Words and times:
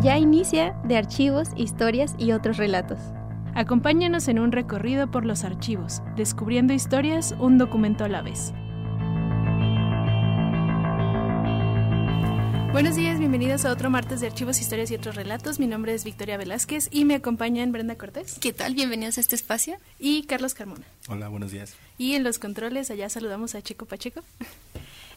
Ya 0.00 0.16
inicia 0.16 0.76
de 0.84 0.96
archivos, 0.96 1.48
historias 1.56 2.14
y 2.18 2.30
otros 2.30 2.56
relatos. 2.56 3.00
Acompáñanos 3.56 4.28
en 4.28 4.38
un 4.38 4.52
recorrido 4.52 5.10
por 5.10 5.26
los 5.26 5.42
archivos, 5.42 6.02
descubriendo 6.14 6.72
historias 6.72 7.34
un 7.40 7.58
documento 7.58 8.04
a 8.04 8.08
la 8.08 8.22
vez. 8.22 8.52
Buenos 12.70 12.94
días, 12.94 13.18
bienvenidos 13.18 13.64
a 13.64 13.72
otro 13.72 13.90
martes 13.90 14.20
de 14.20 14.28
archivos, 14.28 14.60
historias 14.60 14.88
y 14.92 14.94
otros 14.94 15.16
relatos. 15.16 15.58
Mi 15.58 15.66
nombre 15.66 15.94
es 15.94 16.04
Victoria 16.04 16.36
Velázquez 16.36 16.88
y 16.92 17.04
me 17.04 17.16
acompañan 17.16 17.72
Brenda 17.72 17.96
Cortés. 17.96 18.38
¿Qué 18.40 18.52
tal? 18.52 18.74
Bienvenidos 18.74 19.18
a 19.18 19.20
este 19.20 19.34
espacio. 19.34 19.78
Y 19.98 20.22
Carlos 20.26 20.54
Carmona. 20.54 20.84
Hola, 21.08 21.26
buenos 21.26 21.50
días. 21.50 21.74
Y 21.96 22.14
en 22.14 22.22
los 22.22 22.38
controles 22.38 22.92
allá 22.92 23.08
saludamos 23.08 23.56
a 23.56 23.62
Checo 23.62 23.84
Pacheco. 23.84 24.20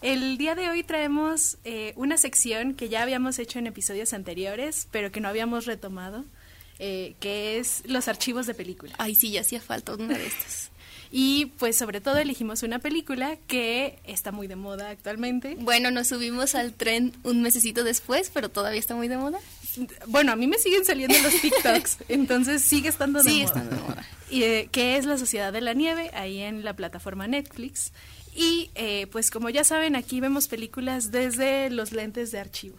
El 0.01 0.37
día 0.37 0.55
de 0.55 0.69
hoy 0.69 0.83
traemos 0.83 1.57
eh, 1.63 1.93
una 1.95 2.17
sección 2.17 2.73
que 2.73 2.89
ya 2.89 3.03
habíamos 3.03 3.37
hecho 3.37 3.59
en 3.59 3.67
episodios 3.67 4.13
anteriores, 4.13 4.87
pero 4.91 5.11
que 5.11 5.19
no 5.19 5.27
habíamos 5.27 5.65
retomado, 5.65 6.25
eh, 6.79 7.13
que 7.19 7.59
es 7.59 7.83
los 7.85 8.07
archivos 8.07 8.47
de 8.47 8.55
película. 8.55 8.93
Ay, 8.97 9.13
sí, 9.13 9.31
ya 9.31 9.41
hacía 9.41 9.61
falta 9.61 9.93
una 9.93 10.17
de 10.17 10.25
estas. 10.25 10.69
Y 11.13 11.47
pues 11.59 11.77
sobre 11.77 11.99
todo 11.99 12.19
elegimos 12.19 12.63
una 12.63 12.79
película 12.79 13.35
que 13.47 13.99
está 14.05 14.31
muy 14.31 14.47
de 14.47 14.55
moda 14.55 14.91
actualmente. 14.91 15.57
Bueno, 15.59 15.91
nos 15.91 16.07
subimos 16.07 16.55
al 16.55 16.71
tren 16.71 17.11
un 17.23 17.41
mesecito 17.41 17.83
después, 17.83 18.31
pero 18.33 18.47
todavía 18.47 18.79
está 18.79 18.95
muy 18.95 19.09
de 19.09 19.17
moda. 19.17 19.37
Bueno, 20.07 20.31
a 20.31 20.37
mí 20.37 20.47
me 20.47 20.57
siguen 20.57 20.85
saliendo 20.85 21.17
los 21.19 21.33
TikToks, 21.41 21.97
entonces 22.07 22.61
sigue 22.61 22.87
estando 22.87 23.21
de 23.21 23.29
Sigue 23.29 23.43
moda. 23.43 23.53
estando 23.59 23.75
de 23.75 23.81
moda. 23.81 24.07
Y, 24.31 24.43
eh, 24.43 24.69
que 24.71 24.95
es 24.95 25.03
La 25.05 25.17
Sociedad 25.17 25.51
de 25.51 25.59
la 25.59 25.73
Nieve, 25.73 26.09
ahí 26.13 26.39
en 26.39 26.63
la 26.63 26.73
plataforma 26.77 27.27
Netflix. 27.27 27.91
Y 28.33 28.71
eh, 28.75 29.07
pues 29.11 29.29
como 29.31 29.49
ya 29.49 29.63
saben, 29.63 29.95
aquí 29.95 30.21
vemos 30.21 30.47
películas 30.47 31.11
desde 31.11 31.69
los 31.69 31.91
lentes 31.91 32.31
de 32.31 32.39
archivo. 32.39 32.77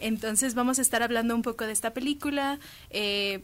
Entonces 0.00 0.54
vamos 0.54 0.78
a 0.78 0.82
estar 0.82 1.02
hablando 1.02 1.34
un 1.34 1.42
poco 1.42 1.66
de 1.66 1.72
esta 1.72 1.92
película. 1.92 2.58
eh, 2.90 3.42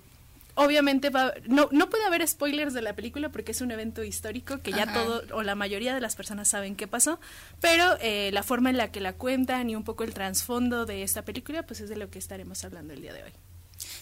obviamente 0.56 1.10
va, 1.10 1.34
no, 1.48 1.68
no 1.72 1.91
puede 1.91 2.05
haber 2.05 2.27
spoilers 2.27 2.74
de 2.74 2.83
la 2.83 2.94
película 2.94 3.28
porque 3.30 3.52
es 3.52 3.60
un 3.60 3.70
evento 3.72 4.05
histórico 4.05 4.60
que 4.60 4.70
ya 4.72 4.84
Ajá. 4.84 4.92
todo 4.94 5.22
o 5.33 5.42
la 5.42 5.55
mayoría 5.55 5.94
de 5.94 6.00
las 6.00 6.14
personas 6.16 6.48
saben 6.48 6.77
qué 6.77 6.86
pasó, 6.86 7.18
pero 7.61 7.96
eh, 8.00 8.30
la 8.33 8.42
forma 8.42 8.70
en 8.70 8.77
la 8.77 8.92
que 8.92 9.00
la 9.00 9.14
cuentan 9.14 9.68
y 9.68 9.77
un 9.77 9.83
poco 9.83 10.05
el 10.05 10.14
trasfondo 10.14 10.86
de 10.86 11.02
esta 11.02 11.24
película 11.24 11.64
pues 11.64 11.80
es 11.80 11.88
de 11.88 11.96
lo 11.96 12.08
que 12.08 12.18
estaremos 12.20 12.64
hablando 12.64 12.92
el 12.94 13.02
día 13.02 13.12
de 13.12 13.24
hoy. 13.24 13.33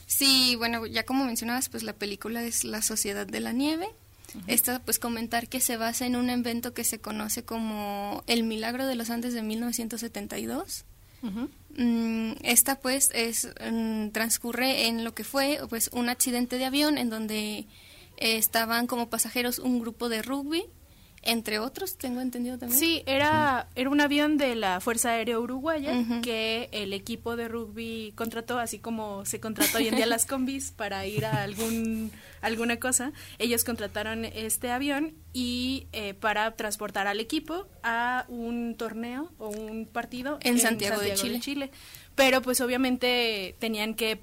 Sí, 0.06 0.54
bueno, 0.56 0.84
ya 0.86 1.04
como 1.04 1.24
mencionabas, 1.24 1.70
pues 1.70 1.82
la 1.84 1.94
película 1.94 2.42
es 2.44 2.64
La 2.64 2.82
Sociedad 2.82 3.26
de 3.26 3.40
la 3.40 3.52
Nieve. 3.52 3.88
Esta, 4.46 4.78
pues 4.80 4.98
comentar 4.98 5.48
que 5.48 5.60
se 5.60 5.76
basa 5.76 6.06
en 6.06 6.16
un 6.16 6.30
evento 6.30 6.74
que 6.74 6.84
se 6.84 6.98
conoce 6.98 7.42
como 7.44 8.24
El 8.26 8.44
Milagro 8.44 8.86
de 8.86 8.94
los 8.94 9.10
Andes 9.10 9.34
de 9.34 9.42
1972. 9.42 10.84
Mm, 11.76 12.32
Esta 12.42 12.80
pues 12.80 13.10
es 13.14 13.48
mm, 13.70 14.08
transcurre 14.08 14.86
en 14.86 15.04
lo 15.04 15.14
que 15.14 15.24
fue 15.24 15.60
pues 15.68 15.88
un 15.92 16.08
accidente 16.08 16.58
de 16.58 16.64
avión 16.64 16.98
en 16.98 17.10
donde 17.10 17.58
eh, 17.58 17.66
estaban 18.36 18.86
como 18.86 19.08
pasajeros 19.08 19.58
un 19.58 19.80
grupo 19.80 20.08
de 20.08 20.22
rugby 20.22 20.64
entre 21.22 21.58
otros 21.60 21.96
tengo 21.96 22.20
entendido 22.20 22.58
también 22.58 22.78
Sí, 22.78 23.02
era, 23.06 23.68
era 23.74 23.90
un 23.90 24.00
avión 24.00 24.38
de 24.38 24.56
la 24.56 24.80
Fuerza 24.80 25.10
Aérea 25.10 25.38
Uruguaya 25.38 26.04
que 26.22 26.68
el 26.72 26.92
equipo 26.92 27.36
de 27.36 27.48
rugby 27.48 28.12
contrató, 28.16 28.58
así 28.58 28.78
como 28.78 29.24
se 29.24 29.40
contrató 29.40 29.78
hoy 29.78 29.88
en 29.88 29.96
día 29.96 30.06
las 30.06 30.26
combis 30.26 30.72
para 30.76 31.06
ir 31.06 31.24
a 31.24 31.42
algún 31.42 32.10
alguna 32.40 32.78
cosa. 32.78 33.12
Ellos 33.38 33.64
contrataron 33.64 34.24
este 34.24 34.70
avión 34.70 35.14
y 35.32 35.86
eh, 35.92 36.14
para 36.14 36.56
transportar 36.56 37.06
al 37.06 37.20
equipo 37.20 37.66
a 37.82 38.26
un 38.28 38.74
torneo 38.76 39.30
o 39.38 39.48
un 39.48 39.86
partido 39.86 40.38
En 40.42 40.58
Santiago 40.58 41.00
de 41.00 41.14
Chile. 41.14 41.70
Pero 42.14 42.42
pues 42.42 42.60
obviamente 42.60 43.56
tenían 43.58 43.94
que 43.94 44.20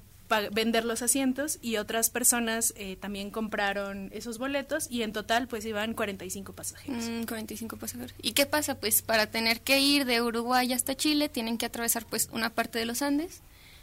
vender 0.52 0.84
los 0.84 1.02
asientos 1.02 1.58
y 1.60 1.76
otras 1.76 2.10
personas 2.10 2.72
eh, 2.76 2.96
también 2.96 3.30
compraron 3.30 4.10
esos 4.12 4.38
boletos 4.38 4.86
y 4.90 5.02
en 5.02 5.12
total 5.12 5.48
pues 5.48 5.64
iban 5.64 5.94
45 5.94 6.52
pasajeros. 6.52 7.08
Mm, 7.08 7.24
45 7.24 7.76
pasajeros. 7.76 8.14
¿Y 8.22 8.32
qué 8.32 8.46
pasa? 8.46 8.76
Pues 8.76 9.02
para 9.02 9.26
tener 9.26 9.60
que 9.60 9.80
ir 9.80 10.04
de 10.04 10.22
Uruguay 10.22 10.72
hasta 10.72 10.96
Chile 10.96 11.28
tienen 11.28 11.58
que 11.58 11.66
atravesar 11.66 12.06
pues 12.06 12.28
una 12.32 12.50
parte 12.50 12.78
de 12.78 12.86
los 12.86 13.02
Andes. 13.02 13.40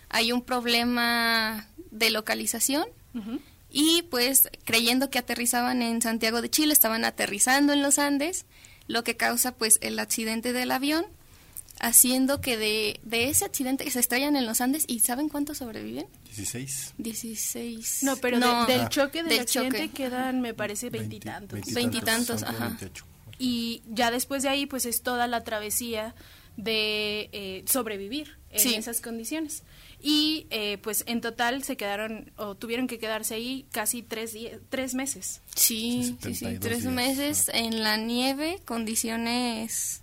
Hay 0.10 0.32
un 0.32 0.42
problema 0.42 1.68
de 1.92 2.10
localización 2.12 2.88
y 3.70 4.04
pues 4.04 4.50
creyendo 4.64 5.10
que 5.10 5.20
aterrizaban 5.20 5.82
en 5.82 6.02
Santiago 6.02 6.42
de 6.42 6.50
Chile, 6.50 6.72
estaban 6.72 7.04
aterrizando 7.04 7.74
en 7.74 7.82
los 7.82 8.00
Andes, 8.00 8.46
lo 8.88 9.04
que 9.04 9.18
causa 9.18 9.54
pues 9.56 9.80
el 9.82 10.00
accidente 10.00 10.54
del 10.54 10.72
avión, 10.72 11.06
haciendo 11.80 12.42
que 12.42 12.58
de, 12.58 13.00
de 13.04 13.30
ese 13.30 13.46
accidente 13.46 13.84
que 13.84 13.92
se 13.92 14.00
estrellan 14.00 14.36
en 14.36 14.46
los 14.46 14.62
Andes 14.62 14.86
y 14.88 15.00
¿saben 15.00 15.30
cuántos 15.30 15.58
sobreviven? 15.60 16.08
16. 16.26 16.94
16. 16.98 18.04
No, 18.04 18.16
pero 18.18 18.40
de- 18.40 18.72
del 18.74 18.82
Ah. 18.82 18.90
choque 18.90 19.20
del, 19.24 19.30
del 19.30 19.40
accidente 19.42 19.78
choque. 19.88 19.90
quedan, 19.92 20.42
me 20.42 20.54
parece, 20.54 20.90
veintitantos. 20.90 21.60
Veintitantos, 21.74 22.44
ajá. 22.44 22.68
28. 22.70 23.06
Y 23.40 23.84
ya 23.88 24.10
después 24.12 24.44
de 24.44 24.50
ahí, 24.50 24.66
pues 24.66 24.86
es 24.86 25.02
toda 25.04 25.28
la 25.28 25.44
travesía 25.44 26.16
de 26.58 27.30
eh, 27.34 27.64
sobrevivir 27.68 28.38
en 28.50 28.60
Sí. 28.60 28.74
esas 28.76 29.00
condiciones. 29.02 29.62
Y 30.02 30.48
eh, 30.50 30.78
pues 30.82 31.04
en 31.08 31.22
total 31.22 31.64
se 31.64 31.78
quedaron, 31.78 32.32
o 32.36 32.56
tuvieron 32.56 32.88
que 32.88 32.98
quedarse 32.98 33.36
ahí 33.36 33.68
casi 33.72 34.02
tres, 34.02 34.34
días, 34.34 34.60
tres 34.70 34.94
meses. 34.96 35.42
Sí, 35.56 36.04
sí, 36.04 36.34
sí, 36.34 36.34
72 36.36 36.60
tres 36.62 36.82
días, 36.82 36.94
meses 36.94 37.50
en 37.54 37.84
la 37.84 37.98
nieve, 37.98 38.60
condiciones 38.66 40.02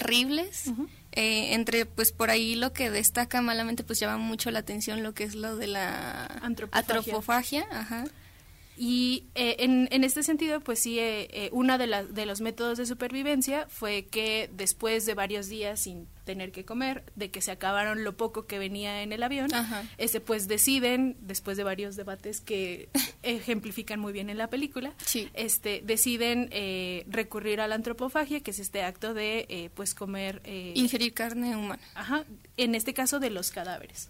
terribles. 0.00 0.66
Eh, 1.12 1.54
entre, 1.54 1.86
pues 1.86 2.10
por 2.10 2.30
ahí 2.30 2.56
lo 2.56 2.72
que 2.72 2.90
destaca 2.90 3.40
malamente, 3.40 3.84
pues 3.84 4.00
llama 4.00 4.18
mucho 4.18 4.50
la 4.50 4.58
atención 4.58 5.02
lo 5.02 5.14
que 5.14 5.24
es 5.24 5.34
lo 5.34 5.56
de 5.56 5.68
la 5.68 6.26
Antropofagia. 6.42 7.66
ajá. 7.70 8.04
Y 8.76 9.26
eh, 9.34 9.56
en, 9.60 9.88
en 9.92 10.02
este 10.02 10.22
sentido, 10.22 10.60
pues 10.60 10.80
sí, 10.80 10.98
eh, 10.98 11.28
eh, 11.30 11.48
uno 11.52 11.78
de, 11.78 11.86
las 11.86 12.12
de 12.12 12.26
los 12.26 12.40
métodos 12.40 12.76
de 12.78 12.86
supervivencia 12.86 13.66
fue 13.68 14.06
que 14.06 14.50
después 14.52 15.06
de 15.06 15.14
varios 15.14 15.48
días 15.48 15.80
sin 15.80 16.08
tener 16.24 16.52
que 16.52 16.64
comer, 16.64 17.04
de 17.16 17.30
que 17.30 17.40
se 17.42 17.50
acabaron 17.50 18.02
lo 18.04 18.16
poco 18.16 18.46
que 18.46 18.58
venía 18.58 19.02
en 19.02 19.12
el 19.12 19.22
avión, 19.22 19.52
Ajá. 19.54 19.84
este, 19.98 20.20
pues 20.20 20.48
deciden, 20.48 21.16
después 21.20 21.56
de 21.56 21.64
varios 21.64 21.96
debates 21.96 22.40
que 22.40 22.88
ejemplifican 23.22 24.00
muy 24.00 24.12
bien 24.12 24.30
en 24.30 24.38
la 24.38 24.48
película, 24.48 24.92
Sí. 25.04 25.28
este, 25.34 25.82
deciden 25.84 26.48
eh, 26.52 27.04
recurrir 27.08 27.60
a 27.60 27.68
la 27.68 27.74
antropofagia, 27.74 28.40
que 28.40 28.50
es 28.50 28.58
este 28.58 28.82
acto 28.82 29.14
de 29.14 29.46
eh, 29.48 29.70
pues 29.74 29.94
comer, 29.94 30.40
eh, 30.44 30.72
Ingerir 30.74 31.12
carne 31.14 31.56
humana. 31.56 31.82
ajá, 31.94 32.24
en 32.56 32.74
este 32.74 32.94
caso 32.94 33.20
de 33.20 33.30
los 33.30 33.50
cadáveres. 33.50 34.08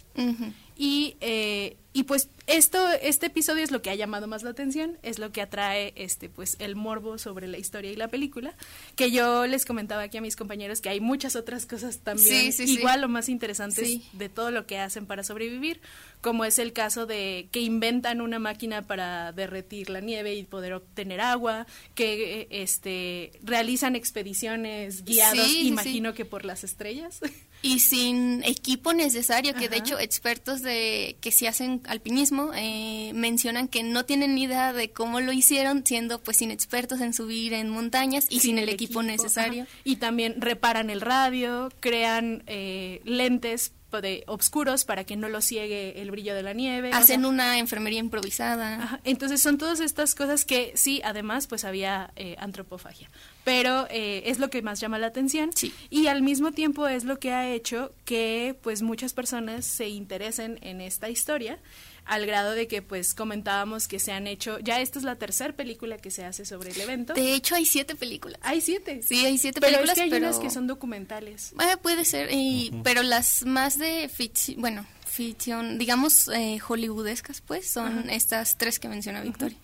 Y, 0.76 1.16
eh, 1.20 1.76
y 1.92 2.02
pues 2.04 2.28
esto, 2.46 2.78
este 3.02 3.26
episodio 3.26 3.62
es 3.62 3.70
lo 3.70 3.80
que 3.80 3.90
ha 3.90 3.94
llamado 3.94 4.26
más 4.26 4.42
la 4.42 4.50
atención, 4.50 4.98
es 5.02 5.18
lo 5.18 5.30
que 5.32 5.40
atrae 5.40 5.92
este, 5.96 6.28
pues, 6.28 6.56
el 6.58 6.74
morbo 6.76 7.16
sobre 7.18 7.46
la 7.46 7.58
historia 7.58 7.90
y 7.92 7.96
la 7.96 8.08
película, 8.08 8.54
que 8.96 9.10
yo 9.12 9.46
les 9.46 9.64
comentaba 9.64 10.02
aquí 10.02 10.18
a 10.18 10.20
mis 10.20 10.34
compañeros 10.36 10.80
que 10.80 10.88
hay 10.88 11.00
muchas 11.00 11.36
otras 11.36 11.66
cosas 11.66 11.98
también 12.04 12.28
Sí, 12.28 12.52
sí, 12.52 12.66
sí. 12.66 12.74
igual 12.74 13.02
o 13.02 13.08
más 13.08 13.28
interesantes 13.28 14.00
de 14.12 14.28
todo 14.28 14.50
lo 14.50 14.66
que 14.66 14.78
hacen 14.78 15.06
para 15.06 15.24
sobrevivir, 15.24 15.80
como 16.20 16.44
es 16.44 16.58
el 16.58 16.72
caso 16.72 17.06
de 17.06 17.48
que 17.50 17.60
inventan 17.60 18.20
una 18.20 18.38
máquina 18.38 18.82
para 18.82 19.32
derretir 19.32 19.90
la 19.90 20.00
nieve 20.00 20.34
y 20.34 20.44
poder 20.44 20.74
obtener 20.74 21.20
agua, 21.20 21.66
que 21.94 22.42
eh, 22.42 22.48
este 22.50 23.32
realizan 23.42 23.96
expediciones 23.96 25.02
sí. 25.06 25.66
imagino 25.66 26.14
que 26.14 26.24
por 26.24 26.44
las 26.44 26.62
estrellas. 26.64 27.20
Y 27.64 27.78
sin 27.78 28.44
equipo 28.44 28.92
necesario, 28.92 29.54
que 29.54 29.70
de 29.70 29.78
hecho 29.78 29.98
expertos 29.98 30.60
de 30.60 31.16
que 31.22 31.32
si 31.32 31.46
hacen 31.46 31.80
alpinismo 31.86 32.50
eh, 32.54 33.10
mencionan 33.14 33.68
que 33.68 33.82
no 33.82 34.04
tienen 34.04 34.34
ni 34.34 34.42
idea 34.42 34.74
de 34.74 34.90
cómo 34.90 35.20
lo 35.20 35.32
hicieron, 35.32 35.82
siendo 35.82 36.22
pues 36.22 36.42
inexpertos 36.42 37.00
en 37.00 37.14
subir 37.14 37.54
en 37.54 37.70
montañas 37.70 38.26
y 38.28 38.40
sin, 38.40 38.58
el, 38.58 38.68
equipo, 38.68 39.02
necesario. 39.02 39.62
ajá. 39.62 39.72
Y 39.82 39.96
también 39.96 40.42
reparan 40.42 40.90
el 40.90 41.00
radio, 41.00 41.70
crean 41.80 42.42
eh, 42.48 43.00
lentes 43.04 43.72
de 44.00 44.24
obscuros 44.26 44.84
para 44.84 45.04
que 45.04 45.16
no 45.16 45.28
lo 45.28 45.40
ciegue 45.40 46.00
el 46.00 46.10
brillo 46.10 46.34
de 46.34 46.42
la 46.42 46.52
nieve. 46.52 46.90
o 46.90 46.94
Hacen 46.94 47.20
sea, 47.20 47.28
una 47.28 47.58
enfermería 47.58 47.98
improvisada. 48.00 48.82
ajá. 48.82 49.00
Entonces 49.04 49.40
son 49.42 49.58
todas 49.58 49.80
estas 49.80 50.14
cosas 50.14 50.44
que 50.44 50.72
sí, 50.74 51.00
además 51.04 51.46
pues 51.46 51.64
había 51.64 52.10
eh, 52.16 52.36
antropofagia. 52.38 53.10
Pero 53.44 53.86
eh, 53.90 54.22
es 54.26 54.38
lo 54.38 54.48
que 54.50 54.62
más 54.62 54.80
llama 54.80 54.98
la 54.98 55.08
atención 55.08 55.50
Sí. 55.54 55.72
y 55.90 56.06
al 56.06 56.22
mismo 56.22 56.52
tiempo 56.52 56.86
es 56.88 57.04
lo 57.04 57.18
que 57.18 57.32
ha 57.32 57.50
hecho 57.52 57.92
que 58.04 58.56
pues 58.62 58.82
muchas 58.82 59.12
personas 59.12 59.64
se 59.66 59.88
interesen 59.88 60.58
en 60.62 60.80
esta 60.80 61.08
historia 61.10 61.58
al 62.04 62.26
grado 62.26 62.52
de 62.52 62.68
que 62.68 62.82
pues 62.82 63.14
comentábamos 63.14 63.88
que 63.88 63.98
se 63.98 64.12
han 64.12 64.26
hecho, 64.26 64.58
ya 64.60 64.80
esta 64.80 64.98
es 64.98 65.04
la 65.04 65.16
tercera 65.16 65.54
película 65.54 65.96
que 65.98 66.10
se 66.10 66.24
hace 66.24 66.44
sobre 66.44 66.70
el 66.70 66.80
evento. 66.80 67.14
De 67.14 67.34
hecho, 67.34 67.54
hay 67.54 67.64
siete 67.64 67.94
películas. 67.94 68.38
Hay 68.42 68.60
siete. 68.60 69.02
Sí, 69.02 69.24
hay 69.24 69.38
siete 69.38 69.60
Pero 69.60 69.72
películas, 69.72 69.90
es 69.90 69.94
que 69.94 70.02
hay 70.02 70.10
pero... 70.10 70.26
unas 70.26 70.38
que 70.38 70.50
son 70.50 70.66
documentales. 70.66 71.52
Eh, 71.52 71.76
puede 71.80 72.04
ser, 72.04 72.30
y, 72.32 72.72
pero 72.82 73.02
las 73.02 73.44
más 73.44 73.78
de 73.78 74.08
ficción, 74.08 74.60
bueno, 74.60 74.86
ficción, 75.06 75.78
digamos, 75.78 76.28
eh, 76.28 76.58
hollywoodescas, 76.58 77.40
pues, 77.40 77.70
son 77.70 78.10
estas 78.10 78.56
tres 78.58 78.78
que 78.78 78.88
menciona 78.88 79.22
Victoria. 79.22 79.56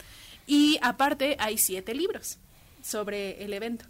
Y 0.46 0.78
aparte 0.82 1.36
hay 1.38 1.58
siete 1.58 1.94
libros 1.94 2.38
sobre 2.82 3.44
el 3.44 3.52
evento. 3.52 3.84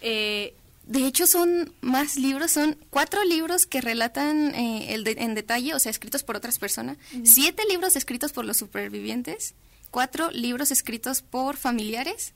Eh, 0.00 0.54
De 0.86 1.06
hecho, 1.06 1.26
son 1.26 1.72
más 1.80 2.16
libros, 2.16 2.50
son 2.52 2.76
cuatro 2.90 3.24
libros 3.24 3.66
que 3.66 3.80
relatan 3.80 4.54
eh, 4.54 4.94
el 4.94 5.06
en 5.08 5.34
detalle, 5.34 5.74
o 5.74 5.78
sea, 5.78 5.90
escritos 5.90 6.22
por 6.22 6.36
otras 6.36 6.58
personas, 6.58 6.98
siete 7.24 7.62
libros 7.68 7.96
escritos 7.96 8.32
por 8.32 8.44
los 8.44 8.58
supervivientes, 8.58 9.54
cuatro 9.90 10.30
libros 10.30 10.70
escritos 10.70 11.22
por 11.22 11.56
familiares 11.56 12.34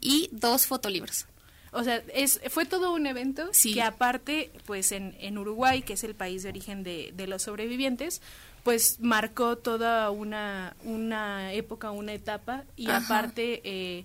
y 0.00 0.28
dos 0.32 0.66
fotolibros. 0.66 1.26
O 1.72 1.84
sea, 1.84 2.02
es, 2.14 2.40
fue 2.50 2.64
todo 2.66 2.92
un 2.92 3.06
evento 3.06 3.48
Sí. 3.52 3.74
que 3.74 3.82
aparte, 3.82 4.50
pues 4.66 4.90
en, 4.92 5.16
en 5.20 5.38
Uruguay, 5.38 5.82
que 5.82 5.92
es 5.94 6.02
el 6.04 6.14
país 6.14 6.42
de 6.42 6.48
origen 6.48 6.82
de, 6.82 7.12
de 7.16 7.26
los 7.28 7.42
sobrevivientes, 7.42 8.20
pues 8.64 8.98
marcó 9.00 9.56
toda 9.56 10.10
una, 10.10 10.76
una 10.84 11.52
época, 11.52 11.90
una 11.92 12.12
etapa 12.12 12.64
y 12.76 12.88
Ajá. 12.90 12.98
aparte, 13.18 13.60
eh, 13.64 14.04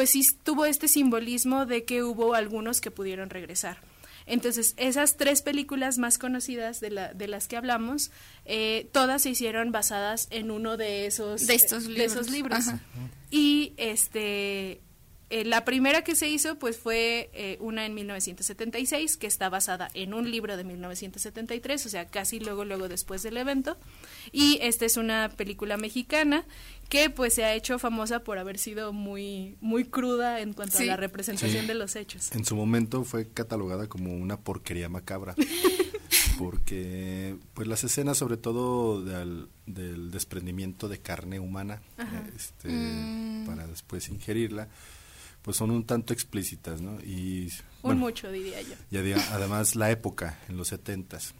pues 0.00 0.08
sí 0.08 0.26
tuvo 0.44 0.64
este 0.64 0.88
simbolismo 0.88 1.66
de 1.66 1.84
que 1.84 2.02
hubo 2.02 2.32
algunos 2.32 2.80
que 2.80 2.90
pudieron 2.90 3.28
regresar. 3.28 3.76
Entonces, 4.24 4.72
esas 4.78 5.18
tres 5.18 5.42
películas 5.42 5.98
más 5.98 6.16
conocidas 6.16 6.80
de, 6.80 6.88
la, 6.88 7.12
de 7.12 7.28
las 7.28 7.48
que 7.48 7.58
hablamos, 7.58 8.10
eh, 8.46 8.88
todas 8.92 9.20
se 9.20 9.28
hicieron 9.28 9.72
basadas 9.72 10.26
en 10.30 10.50
uno 10.50 10.78
de 10.78 11.04
esos, 11.04 11.46
De 11.46 11.54
estos 11.54 11.86
de 11.86 12.02
esos 12.02 12.30
libros. 12.30 12.64
Y 13.30 13.74
este 13.76 14.80
eh, 15.30 15.44
la 15.44 15.64
primera 15.64 16.02
que 16.02 16.14
se 16.16 16.28
hizo 16.28 16.58
pues 16.58 16.76
fue 16.78 17.30
eh, 17.32 17.56
una 17.60 17.86
en 17.86 17.94
1976 17.94 19.16
que 19.16 19.26
está 19.26 19.48
basada 19.48 19.88
en 19.94 20.12
un 20.12 20.30
libro 20.30 20.56
de 20.56 20.64
1973, 20.64 21.86
o 21.86 21.88
sea, 21.88 22.06
casi 22.08 22.40
luego 22.40 22.64
luego 22.64 22.88
después 22.88 23.22
del 23.22 23.36
evento. 23.36 23.76
Y 24.32 24.58
esta 24.60 24.84
es 24.86 24.96
una 24.96 25.28
película 25.36 25.76
mexicana 25.76 26.44
que 26.88 27.08
pues 27.10 27.34
se 27.34 27.44
ha 27.44 27.54
hecho 27.54 27.78
famosa 27.78 28.20
por 28.20 28.38
haber 28.38 28.58
sido 28.58 28.92
muy 28.92 29.56
muy 29.60 29.84
cruda 29.84 30.40
en 30.40 30.52
cuanto 30.52 30.78
Sí. 30.78 30.84
a 30.84 30.86
la 30.88 30.96
representación 30.96 31.62
Sí. 31.62 31.66
de 31.68 31.74
los 31.74 31.94
hechos. 31.96 32.32
En 32.32 32.44
su 32.44 32.56
momento 32.56 33.04
fue 33.04 33.28
catalogada 33.28 33.86
como 33.88 34.12
una 34.14 34.38
porquería 34.40 34.88
macabra. 34.88 35.34
porque 36.38 37.36
pues 37.54 37.68
las 37.68 37.84
escenas 37.84 38.18
sobre 38.18 38.36
todo 38.36 39.02
del, 39.04 39.48
del 39.66 40.10
desprendimiento 40.10 40.88
de 40.88 40.98
carne 40.98 41.38
humana 41.38 41.82
este, 42.34 42.68
Mm. 42.68 43.46
para 43.46 43.66
después 43.66 44.08
ingerirla 44.08 44.68
pues 45.42 45.56
son 45.56 45.70
un 45.70 45.84
tanto 45.84 46.12
explícitas 46.12 46.80
no 46.82 47.00
y 47.00 47.50
Un 47.82 47.98
mucho 47.98 48.30
diría 48.30 48.60
yo. 48.62 48.74
además 49.32 49.74
la 49.76 49.90
época 49.90 50.38
en 50.48 50.56
los 50.56 50.68
setentas. 50.68 51.34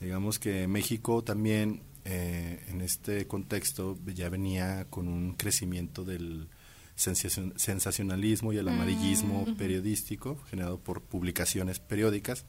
Digamos 0.00 0.38
que 0.38 0.66
México 0.68 1.22
también 1.24 1.82
eh, 2.04 2.64
en 2.68 2.80
este 2.80 3.26
contexto 3.26 3.98
ya 4.14 4.28
venía 4.28 4.86
con 4.90 5.08
un 5.08 5.34
crecimiento 5.34 6.04
del 6.04 6.48
sensacion- 6.96 7.52
sensacionalismo 7.56 8.52
y 8.52 8.58
el 8.58 8.68
amarillismo 8.68 9.44
periodístico 9.56 10.38
generado 10.50 10.78
por 10.78 11.00
publicaciones 11.02 11.78
periódicas. 11.80 12.44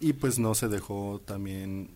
Y 0.00 0.12
pues 0.12 0.38
no 0.38 0.54
se 0.54 0.68
dejó 0.68 1.22
también 1.24 1.90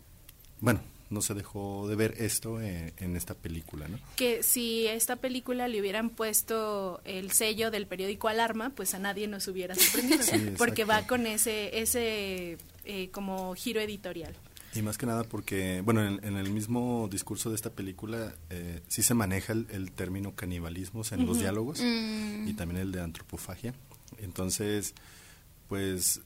bueno 0.60 0.80
no 1.10 1.20
se 1.22 1.34
dejó 1.34 1.86
de 1.88 1.96
ver 1.96 2.14
esto 2.18 2.60
en, 2.60 2.92
en 2.96 3.16
esta 3.16 3.34
película 3.34 3.88
no 3.88 3.98
Que 4.16 4.42
si 4.42 4.86
esta 4.86 5.16
película 5.16 5.68
le 5.68 5.80
hubieran 5.80 6.08
puesto 6.10 7.00
el 7.04 7.32
sello 7.32 7.70
del 7.70 7.86
periódico 7.86 8.28
Alarma, 8.28 8.70
pues 8.70 8.94
a 8.94 8.98
nadie 8.98 9.26
nos 9.28 9.46
hubiera 9.48 9.74
sorprendido, 9.74 10.22
Sí, 10.22 10.52
porque 10.56 10.84
va 10.84 11.06
con 11.06 11.26
ese 11.26 11.80
ese 11.80 12.56
eh, 12.84 13.10
como 13.10 13.54
giro 13.54 13.80
editorial. 13.80 14.34
Y 14.72 14.82
más 14.82 14.96
que 14.98 15.04
nada 15.06 15.24
porque, 15.24 15.80
bueno, 15.84 16.06
en, 16.06 16.24
en 16.24 16.36
el 16.36 16.48
mismo 16.50 17.08
discurso 17.10 17.50
de 17.50 17.56
esta 17.56 17.70
película 17.70 18.32
eh, 18.50 18.80
sí 18.86 19.02
se 19.02 19.14
maneja 19.14 19.52
el, 19.52 19.66
el 19.70 19.90
término 19.90 20.36
canibalismos 20.36 21.10
en 21.10 21.26
los 21.26 21.40
diálogos 21.40 21.80
Mm. 21.82 22.46
y 22.48 22.52
también 22.54 22.80
el 22.80 22.92
de 22.92 23.00
antropofagia. 23.00 23.74
Entonces, 24.18 24.94
pues 25.68 26.20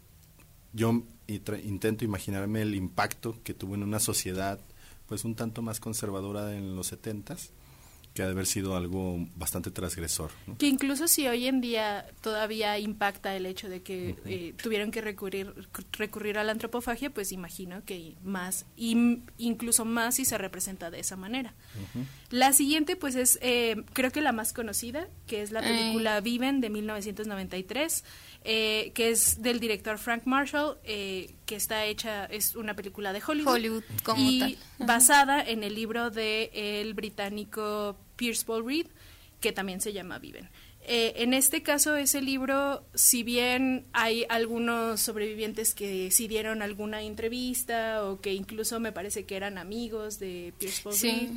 yo 0.75 1.03
intento 1.29 2.05
imaginarme 2.05 2.61
el 2.63 2.75
impacto 2.75 3.39
que 3.43 3.55
tuvo 3.55 3.75
en 3.77 3.83
una 3.83 3.99
sociedad 4.01 4.59
pues 5.07 5.25
un 5.25 5.35
tanto 5.35 5.63
más 5.63 5.81
conservadora 5.81 6.55
en 6.55 6.77
los 6.77 6.87
setentas 6.89 7.51
que 8.15 8.23
ha 8.23 8.27
de 8.27 8.31
haber 8.31 8.47
sido 8.47 8.77
algo 8.77 9.27
bastante 9.35 9.73
transgresor. 9.73 10.31
¿no? 10.47 10.57
Que 10.57 10.69
incluso 10.69 11.09
si 11.09 11.27
hoy 11.27 11.49
en 11.49 11.61
día 11.61 12.07
todavía 12.21 12.79
impacta 12.79 13.35
el 13.35 13.45
hecho 13.45 13.69
de 13.69 13.83
que 13.83 14.15
eh, 14.25 14.55
tuvieron 14.63 14.93
que 14.93 15.01
recurrir 15.01 15.53
recurrir 15.95 16.39
a 16.39 16.45
la 16.45 16.53
antropofagia, 16.53 17.11
pues 17.11 17.33
imagino 17.33 17.83
que 17.85 18.15
más, 18.23 18.67
im- 18.79 19.23
incluso 19.37 19.85
más 19.85 20.15
si 20.15 20.25
se 20.25 20.39
representa 20.39 20.93
de 20.93 21.01
esa 21.01 21.17
manera. 21.17 21.55
La 22.31 22.53
siguiente, 22.53 22.95
pues 22.95 23.17
es, 23.17 23.37
eh, 23.43 23.83
creo 23.95 24.13
que 24.13 24.21
la 24.21 24.31
más 24.31 24.53
conocida, 24.53 25.09
que 25.27 25.43
es 25.43 25.51
la 25.51 25.61
película 25.61 26.21
Viven 26.21 26.61
de 26.61 26.71
1993, 26.71 28.05
eh, 28.45 28.93
que 28.95 29.09
es 29.11 29.41
del 29.43 29.59
director 29.59 29.99
Frank 29.99 30.23
Marshall, 30.27 30.77
eh, 30.85 31.35
que 31.47 31.57
está 31.57 31.87
hecha, 31.87 32.27
es 32.27 32.55
una 32.55 32.77
película 32.77 33.13
de 33.13 33.23
Hollywood. 33.27 33.53
Hollywood 33.55 33.85
como 34.03 34.21
y 34.31 34.39
tal. 34.39 34.59
Basada 34.87 35.43
en 35.43 35.63
el 35.65 35.75
libro 35.75 36.11
de 36.11 36.51
el 36.53 36.93
británico 36.95 37.97
Pierce 38.17 38.45
Paul 38.45 38.67
Reed, 38.67 38.87
que 39.41 39.53
también 39.53 39.81
se 39.81 39.93
llama 39.93 40.19
Viven. 40.19 40.49
Eh, 40.87 41.23
en 41.23 41.33
este 41.33 41.63
caso, 41.63 41.97
ese 41.97 42.21
libro, 42.21 42.85
si 42.93 43.23
bien 43.23 43.87
hay 43.95 44.27
algunos 44.29 45.01
sobrevivientes 45.01 45.75
que 45.75 46.11
sí 46.11 46.29
dieron 46.29 46.61
alguna 46.61 47.01
entrevista 47.01 48.05
o 48.05 48.21
que 48.21 48.35
incluso 48.35 48.81
me 48.81 48.93
parece 48.93 49.25
que 49.25 49.37
eran 49.37 49.57
amigos 49.57 50.19
de 50.19 50.53
Pierce 50.59 50.83
Paul 50.83 50.95
Sí. 50.95 51.09
Reed 51.11 51.31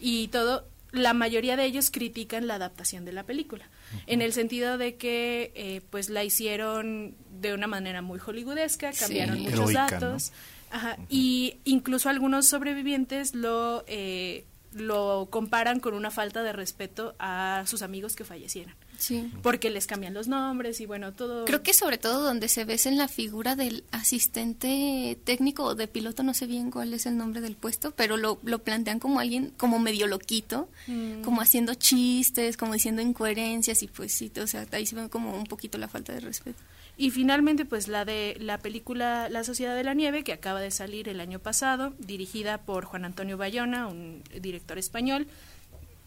y 0.00 0.28
todo, 0.28 0.66
la 0.94 1.12
mayoría 1.12 1.56
de 1.56 1.64
ellos 1.64 1.90
critican 1.90 2.46
la 2.46 2.54
adaptación 2.54 3.04
de 3.04 3.12
la 3.12 3.24
película, 3.24 3.68
en 4.06 4.22
el 4.22 4.32
sentido 4.32 4.78
de 4.78 4.94
que 4.96 5.52
eh, 5.54 5.80
pues 5.90 6.08
la 6.08 6.24
hicieron 6.24 7.14
de 7.40 7.52
una 7.54 7.66
manera 7.66 8.00
muy 8.02 8.18
hollywoodesca, 8.18 8.92
Sí. 8.92 9.00
cambiaron 9.00 9.40
muchos 9.40 9.54
Heroica, 9.70 9.86
datos, 9.90 10.32
Ajá, 10.70 10.96
y 11.08 11.56
incluso 11.64 12.08
algunos 12.08 12.46
sobrevivientes 12.46 13.34
lo 13.34 13.84
eh, 13.86 14.44
lo 14.72 15.28
comparan 15.30 15.78
con 15.78 15.94
una 15.94 16.10
falta 16.10 16.42
de 16.42 16.52
respeto 16.52 17.14
a 17.20 17.62
sus 17.66 17.82
amigos 17.82 18.16
que 18.16 18.24
fallecieron, 18.24 18.74
Sí. 18.98 19.30
porque 19.42 19.70
les 19.70 19.86
cambian 19.86 20.14
los 20.14 20.28
nombres 20.28 20.80
y 20.80 20.86
bueno, 20.86 21.12
todo 21.12 21.44
Creo 21.44 21.62
que 21.62 21.74
sobre 21.74 21.98
todo 21.98 22.22
donde 22.22 22.48
se 22.48 22.64
ve 22.64 22.74
es 22.74 22.86
en 22.86 22.96
la 22.96 23.08
figura 23.08 23.56
del 23.56 23.84
asistente 23.90 25.18
técnico 25.24 25.64
o 25.64 25.74
de 25.74 25.88
piloto, 25.88 26.22
no 26.22 26.34
sé 26.34 26.46
bien 26.46 26.70
cuál 26.70 26.92
es 26.94 27.06
el 27.06 27.16
nombre 27.16 27.40
del 27.40 27.56
puesto, 27.56 27.90
pero 27.92 28.16
lo, 28.16 28.38
lo 28.44 28.60
plantean 28.60 28.98
como 28.98 29.20
alguien 29.20 29.52
como 29.56 29.78
medio 29.78 30.06
loquito, 30.06 30.68
Mm. 30.86 31.22
como 31.22 31.40
haciendo 31.40 31.74
chistes, 31.74 32.56
como 32.56 32.74
diciendo 32.74 33.00
incoherencias 33.02 33.82
y 33.82 33.88
pues 33.88 34.12
sí, 34.12 34.30
o 34.40 34.46
sea, 34.46 34.66
ahí 34.72 34.84
se 34.86 34.94
ve 34.96 35.08
como 35.08 35.36
un 35.36 35.44
poquito 35.46 35.78
la 35.78 35.88
falta 35.88 36.12
de 36.12 36.20
respeto. 36.20 36.58
Y 36.96 37.10
finalmente, 37.10 37.64
pues 37.64 37.88
la 37.88 38.04
de 38.04 38.36
la 38.38 38.58
película 38.58 39.28
La 39.28 39.42
Sociedad 39.44 39.74
de 39.74 39.82
la 39.82 39.94
Nieve, 39.94 40.22
que 40.22 40.32
acaba 40.32 40.60
de 40.60 40.70
salir 40.70 41.08
el 41.08 41.20
año 41.20 41.38
pasado, 41.40 41.92
dirigida 41.98 42.58
por 42.58 42.84
Juan 42.84 43.04
Antonio 43.04 43.36
Bayona, 43.36 43.88
un 43.88 44.22
director 44.40 44.78
español, 44.78 45.26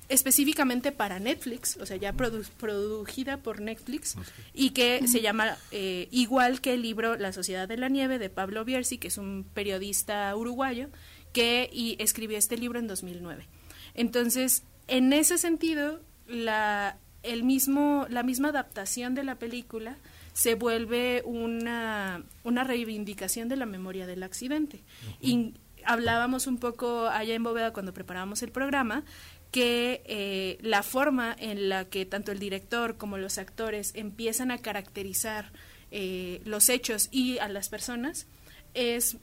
específicamente 0.10 0.92
para 0.92 1.20
Netflix, 1.20 1.78
o 1.78 1.86
sea, 1.86 1.98
ya 1.98 2.14
produ- 2.14 2.48
producida 2.58 3.38
por 3.38 3.60
Netflix, 3.62 4.16
y 4.54 4.70
que 4.72 5.08
se 5.08 5.22
llama 5.22 5.58
eh, 5.72 6.08
igual 6.12 6.62
que 6.62 6.74
el 6.74 6.82
libro 6.82 7.16
La 7.18 7.34
Sociedad 7.34 7.68
de 7.68 7.78
la 7.78 7.90
Nieve 7.90 8.18
de 8.20 8.30
Pablo 8.30 8.64
Bierzi, 8.66 8.98
que 8.98 9.10
es 9.10 9.18
un 9.18 9.46
periodista 9.54 10.36
uruguayo, 10.36 10.90
que 11.34 11.70
y 11.72 11.98
escribió 12.00 12.38
este 12.38 12.58
libro 12.58 12.80
en 12.80 12.88
2009. 12.88 13.48
Entonces, 13.94 14.64
en 14.88 15.12
ese 15.14 15.38
sentido, 15.38 16.00
la, 16.28 16.98
el 17.24 17.44
mismo, 17.44 18.06
la 18.10 18.24
misma 18.24 18.50
adaptación 18.50 19.14
de 19.16 19.24
la 19.24 19.36
película 19.36 19.98
se 20.34 20.54
vuelve 20.56 21.24
una, 21.26 22.24
una 22.44 22.64
reivindicación 22.64 23.50
de 23.50 23.56
la 23.56 23.66
memoria 23.66 24.06
del 24.08 24.24
accidente. 24.24 24.84
Y 25.20 25.54
hablábamos 25.84 26.48
un 26.48 26.58
poco 26.60 27.08
allá 27.08 27.34
en 27.34 27.44
Bóveda 27.44 27.74
cuando 27.74 27.94
preparábamos 27.94 28.44
el 28.44 28.52
programa 28.52 29.04
que 29.52 30.02
eh, 30.06 30.58
la 30.62 30.84
forma 30.84 31.36
en 31.40 31.70
la 31.70 31.86
que 31.86 32.06
tanto 32.06 32.32
el 32.32 32.40
director 32.40 32.98
como 32.98 33.18
los 33.18 33.38
actores 33.38 33.92
empiezan 33.96 34.52
a 34.52 34.58
caracterizar 34.58 35.52
eh, 35.92 36.42
los 36.46 36.70
hechos 36.70 37.08
y 37.12 37.38
a 37.40 37.48
las 37.48 37.70
personas 37.70 38.28
es 38.74 39.18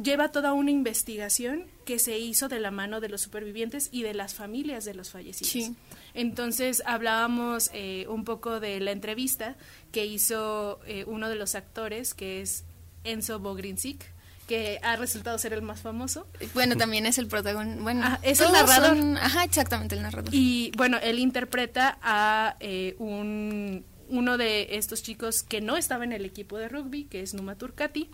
lleva 0.00 0.32
toda 0.32 0.52
una 0.52 0.70
investigación 0.70 1.66
que 1.84 1.98
se 1.98 2.18
hizo 2.18 2.48
de 2.48 2.58
la 2.58 2.70
mano 2.70 3.00
de 3.00 3.08
los 3.08 3.20
supervivientes 3.20 3.88
y 3.92 4.02
de 4.02 4.14
las 4.14 4.34
familias 4.34 4.84
de 4.84 4.94
los 4.94 5.10
fallecidos. 5.10 5.50
Sí. 5.50 5.76
Entonces 6.14 6.82
hablábamos 6.86 7.70
eh, 7.72 8.06
un 8.08 8.24
poco 8.24 8.60
de 8.60 8.80
la 8.80 8.90
entrevista 8.90 9.56
que 9.92 10.06
hizo 10.06 10.80
eh, 10.86 11.04
uno 11.06 11.28
de 11.28 11.36
los 11.36 11.54
actores, 11.54 12.14
que 12.14 12.40
es 12.40 12.64
Enzo 13.04 13.38
Bogrinzik, 13.38 14.04
que 14.46 14.78
ha 14.82 14.96
resultado 14.96 15.38
ser 15.38 15.52
el 15.52 15.62
más 15.62 15.80
famoso. 15.80 16.26
Bueno, 16.54 16.76
también 16.76 17.06
es 17.06 17.18
el 17.18 17.26
protagonista, 17.28 17.82
bueno, 17.82 18.02
Ah, 18.04 18.18
es 18.22 18.40
el 18.40 18.52
narrador. 18.52 18.96
son- 18.96 19.16
ajá, 19.18 19.44
exactamente, 19.44 19.94
el 19.94 20.02
narrador. 20.02 20.34
Y 20.34 20.70
bueno, 20.76 20.98
él 21.02 21.18
interpreta 21.18 21.98
a 22.02 22.56
eh, 22.60 22.94
un, 22.98 23.84
uno 24.08 24.36
de 24.38 24.68
estos 24.76 25.02
chicos 25.02 25.42
que 25.42 25.60
no 25.60 25.76
estaba 25.76 26.04
en 26.04 26.12
el 26.12 26.24
equipo 26.24 26.58
de 26.58 26.68
rugby, 26.68 27.04
que 27.04 27.22
es 27.22 27.34
Numa 27.34 27.54
Turcati, 27.56 28.10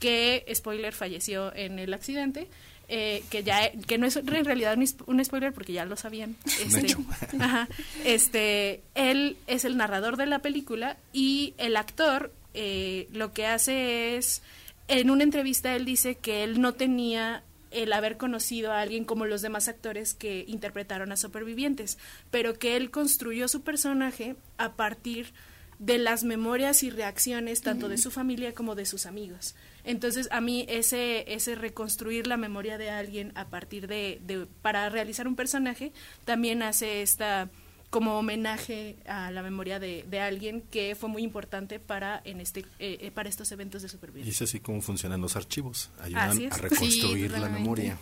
que, 0.00 0.44
spoiler, 0.54 0.92
falleció 0.94 1.54
en 1.54 1.78
el 1.78 1.92
accidente. 1.94 2.48
eh, 2.88 3.24
que 3.30 3.42
ya 3.42 3.70
que 3.72 3.96
no 3.96 4.06
es 4.06 4.14
en 4.16 4.26
realidad 4.44 4.76
un, 5.06 5.24
spoiler 5.24 5.54
porque 5.54 5.72
ya 5.72 5.86
lo 5.86 5.96
sabían 5.96 6.36
este, 6.60 6.94
ajá, 7.40 7.66
este 8.04 8.82
él 8.94 9.38
es 9.46 9.64
el 9.64 9.78
narrador 9.78 10.18
de 10.18 10.26
la 10.26 10.40
película 10.40 10.98
y 11.10 11.54
el 11.56 11.76
actor 11.78 12.30
eh, 12.52 13.08
lo 13.12 13.32
que 13.32 13.46
hace 13.46 14.16
es, 14.18 14.42
en 14.88 15.10
una 15.10 15.24
entrevista 15.24 15.74
él 15.74 15.84
dice 15.84 16.16
que 16.16 16.44
él 16.44 16.60
no 16.60 16.74
tenía 16.74 17.44
el 17.70 17.92
haber 17.92 18.16
conocido 18.16 18.72
a 18.72 18.80
alguien 18.80 19.04
como 19.04 19.26
los 19.26 19.42
demás 19.42 19.68
actores 19.68 20.14
que 20.14 20.44
interpretaron 20.46 21.10
a 21.10 21.16
supervivientes, 21.16 21.98
pero 22.30 22.54
que 22.54 22.76
él 22.76 22.90
construyó 22.90 23.48
su 23.48 23.62
personaje 23.62 24.36
a 24.58 24.74
partir 24.76 25.32
de 25.80 25.98
las 25.98 26.22
memorias 26.22 26.84
y 26.84 26.90
reacciones 26.90 27.62
tanto 27.62 27.88
de 27.88 27.98
su 27.98 28.12
familia 28.12 28.54
como 28.54 28.76
de 28.76 28.86
sus 28.86 29.06
amigos. 29.06 29.56
Entonces, 29.82 30.28
a 30.30 30.40
mí 30.40 30.64
ese, 30.68 31.32
ese 31.34 31.56
reconstruir 31.56 32.28
la 32.28 32.36
memoria 32.36 32.78
de 32.78 32.90
alguien 32.90 33.32
a 33.34 33.48
partir 33.48 33.88
de, 33.88 34.20
de 34.24 34.46
para 34.62 34.88
realizar 34.88 35.26
un 35.26 35.34
personaje, 35.34 35.92
también 36.24 36.62
hace 36.62 37.02
esta 37.02 37.50
como 37.94 38.18
homenaje 38.18 38.96
a 39.06 39.30
la 39.30 39.40
memoria 39.40 39.78
de, 39.78 40.04
de 40.10 40.18
alguien 40.18 40.62
que 40.62 40.96
fue 40.96 41.08
muy 41.08 41.22
importante 41.22 41.78
para 41.78 42.20
en 42.24 42.40
este 42.40 42.62
eh, 42.80 42.98
eh, 43.00 43.12
para 43.12 43.28
estos 43.28 43.52
eventos 43.52 43.82
de 43.82 43.86
Y 43.86 43.90
supervivencia. 43.90 44.30
es 44.32 44.42
así 44.42 44.58
como 44.58 44.82
funcionan 44.82 45.20
los 45.20 45.36
archivos, 45.36 45.90
ayudan 46.00 46.30
a 46.50 46.56
reconstruir 46.56 47.30
Sí, 47.32 47.38
la 47.40 47.48
memoria. 47.48 47.96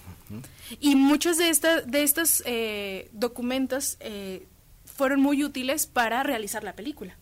Y 0.81 0.97
muchos 0.97 1.37
de, 1.37 1.51
esta, 1.51 1.83
de 1.83 2.05
estos 2.05 2.43
eh, 2.47 3.11
documentos 3.13 3.99
eh, 4.01 4.47
fueron 4.87 5.21
muy 5.21 5.45
útiles 5.45 5.87
para 5.87 6.23
realizar 6.23 6.65
la 6.65 6.75
película, 6.75 7.19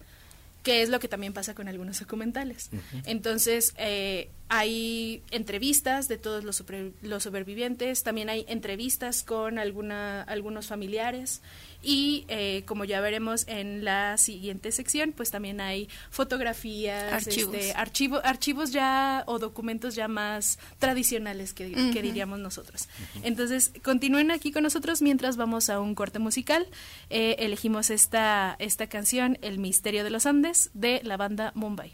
que 0.62 0.82
es 0.82 0.90
lo 0.90 1.00
que 1.00 1.08
también 1.08 1.32
pasa 1.32 1.56
con 1.56 1.66
algunos 1.66 1.98
documentales. 1.98 2.70
Entonces, 3.04 3.74
eh, 3.78 4.30
hay 4.52 5.22
entrevistas 5.30 6.08
de 6.08 6.18
todos 6.18 6.42
los, 6.42 6.62
los 7.02 7.22
supervivientes, 7.22 8.02
también 8.02 8.28
hay 8.28 8.44
entrevistas 8.48 9.22
con 9.22 9.60
alguna, 9.60 10.22
algunos 10.22 10.66
familiares 10.66 11.40
y, 11.82 12.24
eh, 12.28 12.64
como 12.66 12.84
ya 12.84 13.00
veremos 13.00 13.46
en 13.46 13.84
la 13.84 14.18
siguiente 14.18 14.72
sección, 14.72 15.12
pues 15.12 15.30
también 15.30 15.60
hay 15.60 15.88
fotografías, 16.10 17.12
Archivos. 17.12 17.54
este, 17.54 17.74
archivo- 17.74 18.20
archivos 18.24 18.72
ya 18.72 19.22
o 19.26 19.38
documentos 19.38 19.94
ya 19.94 20.08
más 20.08 20.58
tradicionales 20.80 21.54
que, 21.54 21.68
diríamos 21.68 22.40
nosotros. 22.40 22.88
Entonces, 23.22 23.70
continúen 23.84 24.32
aquí 24.32 24.50
con 24.50 24.64
nosotros 24.64 25.00
mientras 25.00 25.36
vamos 25.36 25.70
a 25.70 25.78
un 25.78 25.94
corte 25.94 26.18
musical. 26.18 26.66
Eh, 27.08 27.36
elegimos 27.38 27.90
esta, 27.90 28.56
esta 28.58 28.88
canción, 28.88 29.38
El 29.42 29.58
Misterio 29.58 30.02
de 30.02 30.10
los 30.10 30.26
Andes, 30.26 30.70
de 30.74 31.00
la 31.04 31.16
banda 31.16 31.52
Mumbai. 31.54 31.92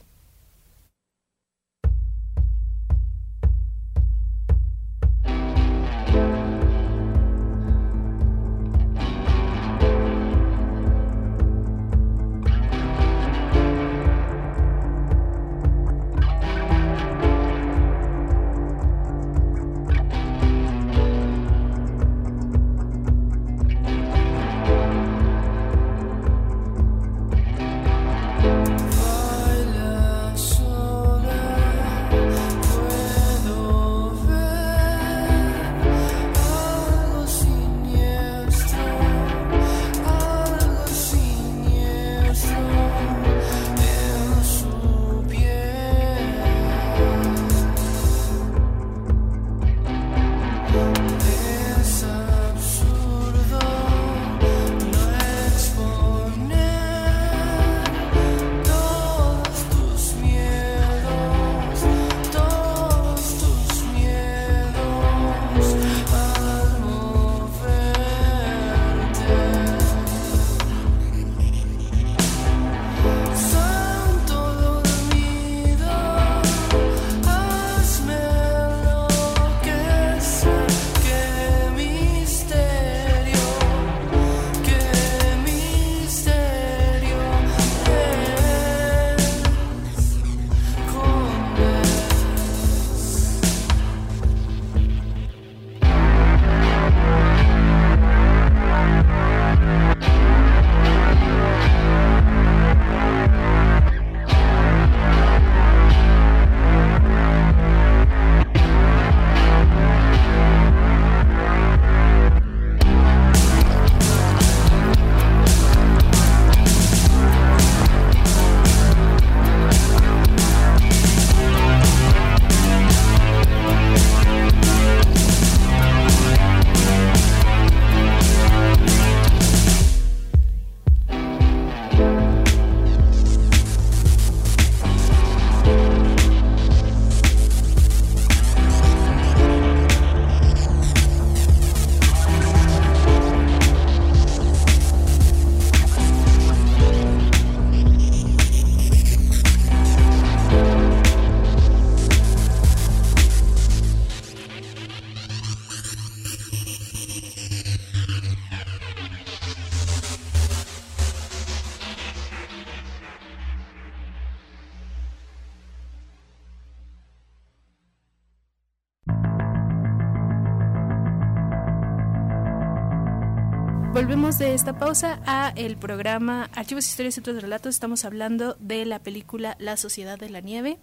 Esta 174.66 174.80
pausa 174.80 175.22
a 175.26 175.52
el 175.54 175.76
programa 175.76 176.50
Archivos, 176.52 176.88
Historias 176.88 177.16
y 177.16 177.20
otros 177.20 177.40
relatos. 177.40 177.72
Estamos 177.72 178.04
hablando 178.04 178.56
de 178.58 178.84
la 178.84 178.98
película 178.98 179.54
La 179.60 179.76
Sociedad 179.76 180.18
de 180.18 180.28
la 180.28 180.40
Nieve 180.40 180.78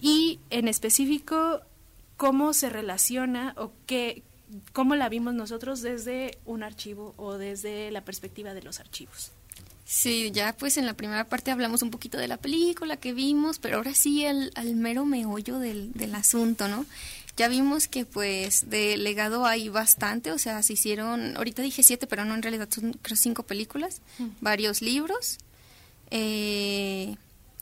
y 0.00 0.40
en 0.50 0.66
específico 0.66 1.60
cómo 2.16 2.52
se 2.54 2.70
relaciona 2.70 3.54
o 3.56 3.70
qué, 3.86 4.24
cómo 4.72 4.96
la 4.96 5.08
vimos 5.08 5.34
nosotros 5.34 5.80
desde 5.80 6.38
un 6.44 6.64
archivo 6.64 7.14
o 7.18 7.38
desde 7.38 7.92
la 7.92 8.04
perspectiva 8.04 8.52
de 8.52 8.62
los 8.62 8.80
archivos. 8.80 9.30
Sí, 9.84 10.32
ya 10.32 10.56
pues 10.56 10.76
en 10.76 10.86
la 10.86 10.94
primera 10.94 11.28
parte 11.28 11.52
hablamos 11.52 11.82
un 11.82 11.92
poquito 11.92 12.18
de 12.18 12.26
la 12.26 12.36
película 12.36 12.96
que 12.96 13.12
vimos, 13.12 13.60
pero 13.60 13.76
ahora 13.76 13.94
sí 13.94 14.26
al, 14.26 14.50
mero 14.74 15.04
meollo 15.04 15.60
del, 15.60 15.92
del 15.92 16.16
asunto, 16.16 16.66
¿no? 16.66 16.84
Ya 17.36 17.48
vimos 17.48 17.88
que 17.88 18.04
pues 18.04 18.68
de 18.68 18.96
legado 18.96 19.46
hay 19.46 19.68
bastante, 19.68 20.32
o 20.32 20.38
sea, 20.38 20.62
se 20.62 20.74
hicieron, 20.74 21.36
ahorita 21.36 21.62
dije 21.62 21.82
siete, 21.82 22.06
pero 22.06 22.24
no, 22.24 22.34
en 22.34 22.42
realidad 22.42 22.68
son 22.70 22.92
creo 23.02 23.16
cinco 23.16 23.44
películas, 23.44 24.02
varios 24.40 24.82
libros, 24.82 25.38
eh, 26.10 27.16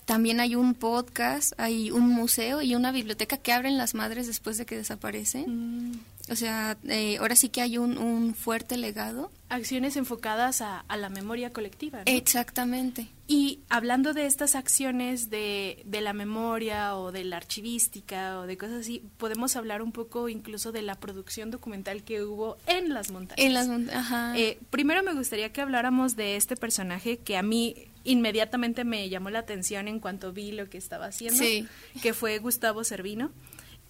también 0.04 0.40
hay 0.40 0.54
un 0.54 0.74
podcast, 0.74 1.52
hay 1.58 1.90
un 1.90 2.08
museo 2.08 2.62
y 2.62 2.74
una 2.74 2.92
biblioteca 2.92 3.36
que 3.36 3.52
abren 3.52 3.76
las 3.76 3.94
madres 3.94 4.26
después 4.26 4.56
de 4.56 4.64
que 4.64 4.76
desaparecen. 4.76 5.90
Mm, 5.90 6.00
O 6.30 6.36
sea, 6.36 6.76
eh, 6.88 7.16
ahora 7.18 7.36
sí 7.36 7.48
que 7.48 7.60
hay 7.62 7.78
un, 7.78 7.96
un 7.98 8.34
fuerte 8.34 8.76
legado. 8.76 9.30
acciones 9.48 9.96
enfocadas 9.96 10.60
a, 10.60 10.80
a 10.80 10.96
la 10.96 11.08
memoria 11.08 11.50
colectiva. 11.52 11.98
¿no? 11.98 12.04
Exactamente. 12.06 13.08
Y 13.26 13.60
hablando 13.68 14.14
de 14.14 14.26
estas 14.26 14.54
acciones 14.54 15.28
de, 15.30 15.82
de 15.86 16.00
la 16.00 16.12
memoria 16.12 16.96
o 16.96 17.12
de 17.12 17.24
la 17.24 17.36
archivística 17.38 18.38
o 18.40 18.46
de 18.46 18.56
cosas 18.56 18.80
así, 18.80 19.02
podemos 19.18 19.54
hablar 19.56 19.82
un 19.82 19.92
poco 19.92 20.28
incluso 20.28 20.72
de 20.72 20.82
la 20.82 20.94
producción 20.94 21.50
documental 21.50 22.02
que 22.04 22.22
hubo 22.24 22.56
en 22.66 22.92
las 22.94 23.10
montañas. 23.10 23.44
En 23.44 23.54
las 23.54 23.68
mont- 23.68 23.90
ajá. 23.92 24.38
Eh, 24.38 24.58
primero 24.70 25.02
me 25.02 25.14
gustaría 25.14 25.52
que 25.52 25.60
habláramos 25.60 26.16
de 26.16 26.36
este 26.36 26.56
personaje 26.56 27.18
que 27.18 27.36
a 27.36 27.42
mí 27.42 27.74
inmediatamente 28.04 28.84
me 28.84 29.08
llamó 29.10 29.28
la 29.30 29.40
atención 29.40 29.88
en 29.88 30.00
cuanto 30.00 30.32
vi 30.32 30.52
lo 30.52 30.70
que 30.70 30.78
estaba 30.78 31.06
haciendo, 31.06 31.38
Sí. 31.42 31.66
que 32.02 32.14
fue 32.14 32.38
Gustavo 32.38 32.82
Servino. 32.84 33.30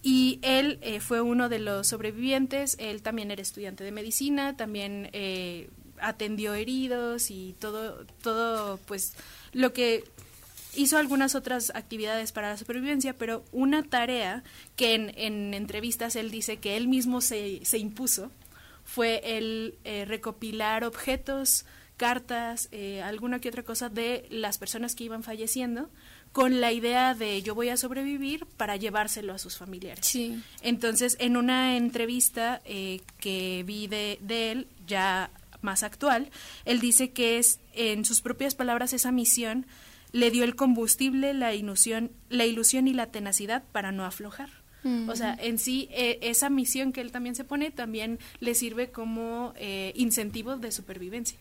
Y 0.03 0.39
él 0.43 0.79
eh, 0.83 1.01
fue 1.01 1.21
uno 1.21 1.49
de 1.49 1.59
los 1.59 1.89
sobrevivientes, 1.89 2.77
él 2.79 3.03
también 3.03 3.31
era 3.31 3.43
estudiante 3.43 3.85
de 3.85 3.91
medicina, 3.91 4.57
también 4.57 5.11
eh, 5.13 5.71
atendió 6.01 6.55
heridos 6.55 7.31
y 7.31 7.57
todo, 7.59 8.07
todo, 8.23 8.79
pues, 8.87 9.15
lo 9.53 9.73
que 9.73 10.05
hizo 10.75 10.99
algunas 10.99 11.35
otras 11.35 11.73
actividades 11.75 12.31
para 12.31 12.51
la 12.51 12.57
supervivencia, 12.57 13.17
pero 13.17 13.45
una 13.51 13.83
tarea 13.83 14.45
que 14.77 14.95
en, 14.95 15.13
en 15.17 15.55
entrevistas 15.55 16.15
él 16.15 16.31
dice 16.31 16.59
que 16.59 16.77
él 16.77 16.87
mismo 16.87 17.21
se, 17.21 17.65
se 17.65 17.79
impuso 17.79 18.31
fue 18.89 19.21
el 19.37 19.75
eh, 19.85 20.07
recopilar 20.07 20.83
objetos, 20.83 21.67
cartas, 21.99 22.71
eh, 22.73 23.03
alguna 23.03 23.39
que 23.39 23.51
otra 23.51 23.63
cosa 23.63 23.91
de 23.91 24.27
las 24.31 24.57
personas 24.57 24.95
que 24.95 25.05
iban 25.05 25.23
falleciendo 25.23 25.91
con 26.33 26.61
la 26.61 26.73
idea 26.73 27.15
de 27.15 27.43
yo 27.43 27.55
voy 27.55 27.69
a 27.69 27.77
sobrevivir 27.77 28.47
para 28.57 28.77
llevárselo 28.77 29.33
a 29.33 29.39
sus 29.39 29.57
familiares. 29.57 30.07
Sí. 30.07 30.43
Entonces, 30.63 31.17
en 31.21 31.37
una 31.37 31.77
entrevista 31.77 32.61
eh, 32.65 33.01
que 33.21 33.65
vi 33.67 33.87
de, 33.87 34.19
de 34.23 34.53
él, 34.53 34.69
ya 34.87 35.31
más 35.61 35.83
actual, 35.83 36.31
él 36.65 36.81
dice 36.81 37.11
que 37.11 37.39
es, 37.39 37.61
en 37.73 38.05
sus 38.05 38.21
propias 38.21 38.55
palabras, 38.55 38.93
esa 38.93 39.13
misión 39.13 39.67
le 40.13 40.31
dio 40.31 40.45
el 40.45 40.57
combustible, 40.57 41.35
la 41.35 41.55
ilusión, 41.55 42.11
la 42.29 42.47
ilusión 42.47 42.89
y 42.89 42.95
la 42.95 43.07
tenacidad 43.07 43.65
para 43.73 43.93
no 43.93 44.05
aflojar. 44.05 44.51
O 45.07 45.15
sea, 45.17 45.37
en 45.39 45.59
sí, 45.59 45.89
eh, 45.91 46.19
esa 46.23 46.49
misión 46.49 46.93
que 46.93 47.03
él 47.03 47.13
también 47.13 47.35
se 47.35 47.45
pone 47.45 47.71
también 47.71 48.19
le 48.41 48.55
sirve 48.55 48.91
como 48.91 49.53
eh, 49.57 49.93
incentivo 49.97 50.57
de 50.57 50.73
supervivencia. 50.73 51.39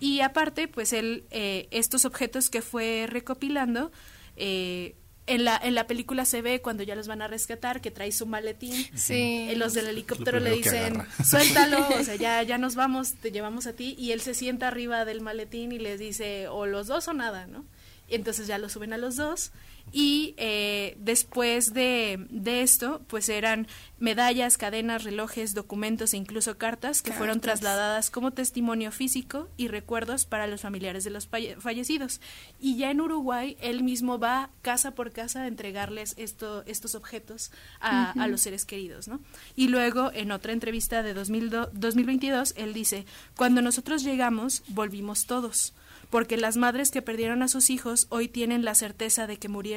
Y 0.00 0.20
aparte, 0.20 0.68
pues 0.68 0.92
él, 0.92 1.24
eh, 1.30 1.68
estos 1.70 2.04
objetos 2.04 2.50
que 2.50 2.62
fue 2.62 3.06
recopilando, 3.08 3.92
eh, 4.36 4.94
en, 5.26 5.44
la, 5.44 5.58
en 5.62 5.74
la 5.74 5.86
película 5.86 6.24
se 6.24 6.42
ve 6.42 6.60
cuando 6.60 6.82
ya 6.82 6.94
los 6.94 7.08
van 7.08 7.22
a 7.22 7.28
rescatar, 7.28 7.80
que 7.80 7.90
trae 7.90 8.12
su 8.12 8.26
maletín. 8.26 8.86
Sí. 8.94 9.46
Eh, 9.50 9.56
los 9.56 9.72
del 9.72 9.86
helicóptero 9.86 10.40
le 10.40 10.50
dicen, 10.50 11.02
suéltalo, 11.24 11.88
o 11.88 12.04
sea, 12.04 12.16
ya, 12.16 12.42
ya 12.42 12.58
nos 12.58 12.74
vamos, 12.74 13.14
te 13.14 13.32
llevamos 13.32 13.66
a 13.66 13.72
ti. 13.72 13.94
Y 13.98 14.12
él 14.12 14.20
se 14.20 14.34
sienta 14.34 14.68
arriba 14.68 15.04
del 15.04 15.20
maletín 15.20 15.72
y 15.72 15.78
les 15.78 15.98
dice, 15.98 16.48
o 16.48 16.66
los 16.66 16.86
dos 16.86 17.08
o 17.08 17.14
nada, 17.14 17.46
¿no? 17.46 17.64
Y 18.08 18.16
entonces 18.16 18.46
ya 18.46 18.58
lo 18.58 18.68
suben 18.68 18.92
a 18.92 18.98
los 18.98 19.16
dos. 19.16 19.52
Y 19.92 20.34
eh, 20.38 20.96
después 20.98 21.72
de, 21.72 22.26
de 22.30 22.62
esto, 22.62 23.02
pues 23.06 23.28
eran 23.28 23.68
medallas, 24.00 24.58
cadenas, 24.58 25.04
relojes, 25.04 25.54
documentos 25.54 26.12
e 26.12 26.16
incluso 26.16 26.58
cartas 26.58 27.00
que 27.00 27.12
fueron 27.12 27.40
trasladadas 27.40 28.10
como 28.10 28.32
testimonio 28.32 28.90
físico 28.90 29.48
y 29.56 29.68
recuerdos 29.68 30.26
para 30.26 30.48
los 30.48 30.62
familiares 30.62 31.04
de 31.04 31.10
los 31.10 31.30
falle- 31.30 31.56
fallecidos. 31.60 32.20
Y 32.60 32.76
ya 32.76 32.90
en 32.90 33.00
Uruguay, 33.00 33.56
él 33.60 33.84
mismo 33.84 34.18
va 34.18 34.50
casa 34.62 34.90
por 34.96 35.12
casa 35.12 35.42
a 35.42 35.46
entregarles 35.46 36.14
esto, 36.18 36.64
estos 36.66 36.96
objetos 36.96 37.52
a, 37.80 38.10
a 38.20 38.26
los 38.26 38.40
seres 38.40 38.64
queridos, 38.64 39.06
¿no? 39.06 39.20
Y 39.54 39.68
luego, 39.68 40.10
en 40.12 40.32
otra 40.32 40.52
entrevista 40.52 41.02
de 41.04 41.14
2002 41.14 41.68
2022, 41.72 42.54
él 42.56 42.72
dice, 42.74 43.06
cuando 43.36 43.62
nosotros 43.62 44.02
llegamos, 44.02 44.64
volvimos 44.68 45.26
todos 45.26 45.72
porque 46.10 46.36
las 46.36 46.56
madres 46.56 46.92
que 46.92 47.02
perdieron 47.02 47.42
a 47.42 47.48
sus 47.48 47.70
hijos 47.70 48.06
hoy 48.10 48.28
tienen 48.28 48.64
la 48.64 48.76
certeza 48.76 49.26
de 49.26 49.38
que 49.38 49.48
murieron, 49.48 49.73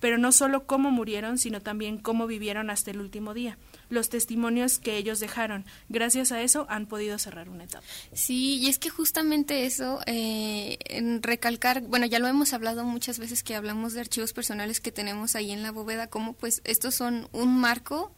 pero 0.00 0.18
no 0.18 0.32
solo 0.32 0.66
cómo 0.66 0.90
murieron, 0.90 1.38
sino 1.38 1.60
también 1.60 1.98
cómo 1.98 2.26
vivieron 2.26 2.70
hasta 2.70 2.90
el 2.90 3.00
último 3.00 3.34
día, 3.34 3.58
los 3.88 4.08
testimonios 4.08 4.78
que 4.78 4.96
ellos 4.96 5.20
dejaron. 5.20 5.64
Gracias 5.88 6.32
a 6.32 6.42
eso 6.42 6.66
han 6.68 6.86
podido 6.86 7.18
cerrar 7.18 7.48
una 7.48 7.64
etapa. 7.64 7.84
Sí, 8.12 8.58
y 8.58 8.68
es 8.68 8.78
que 8.78 8.90
justamente 8.90 9.66
eso, 9.66 10.00
eh, 10.06 10.78
en 10.86 11.22
recalcar, 11.22 11.82
bueno, 11.82 12.06
ya 12.06 12.18
lo 12.18 12.28
hemos 12.28 12.52
hablado 12.52 12.84
muchas 12.84 13.18
veces 13.18 13.42
que 13.42 13.54
hablamos 13.54 13.92
de 13.92 14.00
archivos 14.00 14.32
personales 14.32 14.80
que 14.80 14.92
tenemos 14.92 15.36
ahí 15.36 15.50
en 15.50 15.62
la 15.62 15.72
bóveda, 15.72 16.08
como 16.08 16.34
pues 16.34 16.60
estos 16.64 16.94
son 16.94 17.28
un 17.32 17.58
marco 17.60 18.14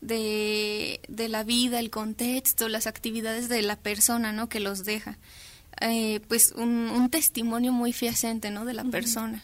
de, 0.00 1.00
de 1.08 1.28
la 1.28 1.44
vida, 1.44 1.80
el 1.80 1.90
contexto, 1.90 2.68
las 2.68 2.86
actividades 2.86 3.48
de 3.48 3.62
la 3.62 3.76
persona, 3.76 4.32
¿no? 4.32 4.48
Que 4.48 4.60
los 4.60 4.84
deja. 4.84 5.18
Eh, 5.80 6.20
pues 6.28 6.52
un, 6.52 6.90
un 6.90 7.10
testimonio 7.10 7.72
muy 7.72 7.92
fehaciente, 7.92 8.50
¿no? 8.50 8.64
De 8.64 8.74
la 8.74 8.84
persona. 8.84 9.42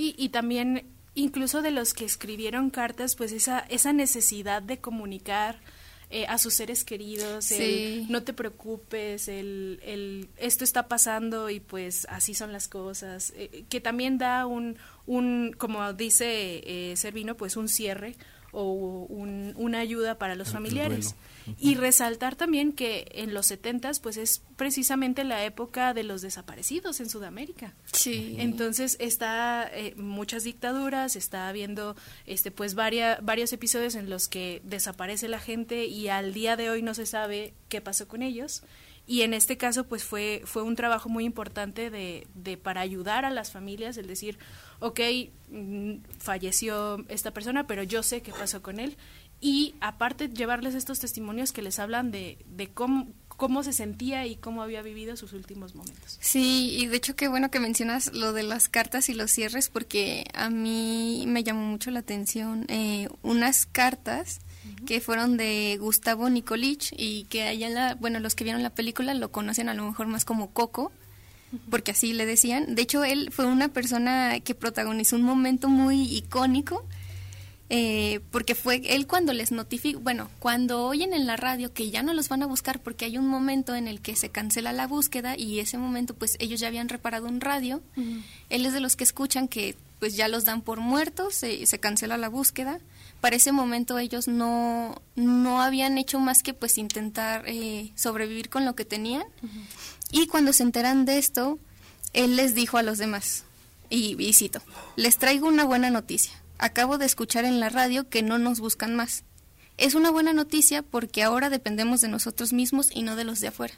Sí, 0.00 0.14
y 0.16 0.30
también 0.30 0.86
incluso 1.14 1.60
de 1.60 1.70
los 1.72 1.92
que 1.92 2.06
escribieron 2.06 2.70
cartas, 2.70 3.16
pues 3.16 3.32
esa, 3.32 3.58
esa 3.68 3.92
necesidad 3.92 4.62
de 4.62 4.78
comunicar 4.80 5.60
eh, 6.08 6.24
a 6.26 6.38
sus 6.38 6.54
seres 6.54 6.84
queridos, 6.84 7.44
Sí. 7.44 8.06
el 8.06 8.06
no 8.10 8.22
te 8.22 8.32
preocupes, 8.32 9.28
el, 9.28 9.78
el 9.84 10.30
esto 10.38 10.64
está 10.64 10.88
pasando 10.88 11.50
y 11.50 11.60
pues 11.60 12.06
así 12.08 12.32
son 12.32 12.50
las 12.50 12.66
cosas, 12.66 13.34
eh, 13.36 13.66
que 13.68 13.82
también 13.82 14.16
da 14.16 14.46
un, 14.46 14.78
un 15.06 15.54
como 15.58 15.92
dice 15.92 16.62
eh, 16.64 16.96
Servino, 16.96 17.36
pues 17.36 17.58
un 17.58 17.68
cierre 17.68 18.16
o 18.52 18.72
un- 19.08 19.54
una 19.56 19.78
ayuda 19.80 20.18
para 20.18 20.34
los 20.34 20.50
familiares. 20.50 21.14
Y 21.58 21.74
resaltar 21.74 22.36
también 22.36 22.72
que 22.72 23.08
en 23.12 23.32
los 23.34 23.46
setentas 23.46 23.98
pues 23.98 24.16
es 24.18 24.42
precisamente 24.56 25.24
la 25.24 25.44
época 25.44 25.94
de 25.94 26.04
los 26.04 26.20
desaparecidos 26.22 27.00
en 27.00 27.08
Sudamérica. 27.08 27.74
Sí. 27.92 28.36
Entonces 28.38 28.96
está 29.00 29.68
eh, 29.72 29.94
muchas 29.96 30.44
dictaduras, 30.44 31.16
está 31.16 31.48
habiendo 31.48 31.96
este 32.26 32.50
pues 32.50 32.74
varia- 32.74 33.18
varios 33.22 33.52
episodios 33.52 33.94
en 33.94 34.10
los 34.10 34.28
que 34.28 34.60
desaparece 34.64 35.28
la 35.28 35.40
gente 35.40 35.86
y 35.86 36.08
al 36.08 36.32
día 36.34 36.56
de 36.56 36.70
hoy 36.70 36.82
no 36.82 36.94
se 36.94 37.06
sabe 37.06 37.54
qué 37.68 37.80
pasó 37.80 38.06
con 38.06 38.22
ellos. 38.22 38.62
Y 39.06 39.22
en 39.22 39.34
este 39.34 39.56
caso 39.56 39.84
pues 39.88 40.04
fue 40.04 40.42
fue 40.44 40.62
un 40.62 40.76
trabajo 40.76 41.08
muy 41.08 41.24
importante 41.24 41.90
de, 41.90 42.28
de 42.34 42.56
para 42.58 42.80
ayudar 42.82 43.24
a 43.24 43.30
las 43.30 43.50
familias, 43.50 43.96
el 43.96 44.06
decir, 44.06 44.38
ok, 44.80 45.00
mm, 45.50 45.94
falleció 46.18 47.04
esta 47.08 47.32
persona, 47.32 47.66
pero 47.66 47.82
yo 47.82 48.02
sé 48.02 48.22
qué 48.22 48.32
pasó 48.32 48.62
con 48.62 48.80
él. 48.80 48.96
Y 49.40 49.74
aparte 49.80 50.28
llevarles 50.28 50.74
estos 50.74 50.98
testimonios 50.98 51.52
que 51.52 51.62
les 51.62 51.78
hablan 51.78 52.10
de, 52.10 52.38
de 52.46 52.68
cómo, 52.68 53.08
cómo 53.28 53.62
se 53.62 53.72
sentía 53.72 54.26
y 54.26 54.36
cómo 54.36 54.62
había 54.62 54.82
vivido 54.82 55.16
sus 55.16 55.32
últimos 55.32 55.74
momentos. 55.74 56.18
Sí, 56.20 56.76
y 56.78 56.86
de 56.86 56.96
hecho 56.98 57.16
qué 57.16 57.26
bueno 57.26 57.50
que 57.50 57.58
mencionas 57.58 58.12
lo 58.12 58.34
de 58.34 58.42
las 58.42 58.68
cartas 58.68 59.08
y 59.08 59.14
los 59.14 59.30
cierres 59.30 59.70
porque 59.70 60.26
a 60.34 60.50
mí 60.50 61.24
me 61.26 61.42
llamó 61.42 61.62
mucho 61.62 61.90
la 61.90 62.00
atención 62.00 62.66
eh, 62.68 63.08
unas 63.22 63.64
cartas 63.64 64.40
que 64.86 65.00
fueron 65.00 65.38
de 65.38 65.78
Gustavo 65.80 66.28
Nicolich 66.28 66.92
y 66.96 67.24
que 67.24 67.44
allá 67.44 67.70
la, 67.70 67.94
bueno, 67.94 68.20
los 68.20 68.34
que 68.34 68.44
vieron 68.44 68.62
la 68.62 68.70
película 68.70 69.14
lo 69.14 69.32
conocen 69.32 69.70
a 69.70 69.74
lo 69.74 69.86
mejor 69.86 70.06
más 70.06 70.26
como 70.26 70.50
Coco, 70.52 70.92
porque 71.68 71.92
así 71.92 72.12
le 72.12 72.26
decían. 72.26 72.74
De 72.74 72.82
hecho, 72.82 73.04
él 73.04 73.30
fue 73.32 73.46
una 73.46 73.68
persona 73.68 74.40
que 74.40 74.54
protagonizó 74.54 75.16
un 75.16 75.22
momento 75.22 75.68
muy 75.68 76.02
icónico 76.02 76.84
eh, 77.72 78.18
porque 78.32 78.56
fue 78.56 78.82
él 78.84 79.06
cuando 79.06 79.32
les 79.32 79.52
notificó, 79.52 80.00
bueno, 80.00 80.28
cuando 80.40 80.86
oyen 80.86 81.14
en 81.14 81.28
la 81.28 81.36
radio 81.36 81.72
que 81.72 81.88
ya 81.88 82.02
no 82.02 82.12
los 82.14 82.28
van 82.28 82.42
a 82.42 82.46
buscar 82.46 82.80
porque 82.80 83.04
hay 83.04 83.16
un 83.16 83.28
momento 83.28 83.76
en 83.76 83.86
el 83.86 84.00
que 84.00 84.16
se 84.16 84.28
cancela 84.28 84.72
la 84.72 84.88
búsqueda 84.88 85.36
y 85.38 85.60
ese 85.60 85.78
momento 85.78 86.14
pues 86.14 86.36
ellos 86.40 86.58
ya 86.58 86.66
habían 86.66 86.88
reparado 86.88 87.28
un 87.28 87.40
radio, 87.40 87.80
él 88.48 88.66
es 88.66 88.72
de 88.72 88.80
los 88.80 88.96
que 88.96 89.04
escuchan 89.04 89.46
que 89.46 89.76
pues 90.00 90.16
ya 90.16 90.26
los 90.26 90.44
dan 90.44 90.62
por 90.62 90.80
muertos, 90.80 91.34
se, 91.34 91.64
se 91.64 91.78
cancela 91.78 92.16
la 92.16 92.28
búsqueda. 92.28 92.80
Para 93.20 93.36
ese 93.36 93.52
momento 93.52 94.00
ellos 94.00 94.26
no, 94.26 95.00
no 95.14 95.62
habían 95.62 95.96
hecho 95.96 96.18
más 96.18 96.42
que 96.42 96.54
pues 96.54 96.76
intentar 96.76 97.44
eh, 97.46 97.92
sobrevivir 97.94 98.48
con 98.48 98.64
lo 98.64 98.74
que 98.74 98.84
tenían 98.84 99.22
y 100.10 100.26
cuando 100.26 100.52
se 100.52 100.62
enteran 100.62 101.04
de 101.04 101.18
esto, 101.18 101.58
él 102.12 102.36
les 102.36 102.54
dijo 102.54 102.78
a 102.78 102.82
los 102.82 102.98
demás, 102.98 103.44
y, 103.88 104.20
y 104.22 104.32
cito, 104.32 104.62
les 104.96 105.18
traigo 105.18 105.48
una 105.48 105.64
buena 105.64 105.90
noticia. 105.90 106.32
Acabo 106.58 106.98
de 106.98 107.06
escuchar 107.06 107.44
en 107.44 107.58
la 107.58 107.68
radio 107.68 108.08
que 108.08 108.22
no 108.22 108.38
nos 108.38 108.60
buscan 108.60 108.94
más. 108.94 109.24
Es 109.78 109.94
una 109.94 110.10
buena 110.10 110.32
noticia 110.32 110.82
porque 110.82 111.22
ahora 111.22 111.48
dependemos 111.48 112.02
de 112.02 112.08
nosotros 112.08 112.52
mismos 112.52 112.90
y 112.94 113.02
no 113.02 113.16
de 113.16 113.24
los 113.24 113.40
de 113.40 113.48
afuera. 113.48 113.74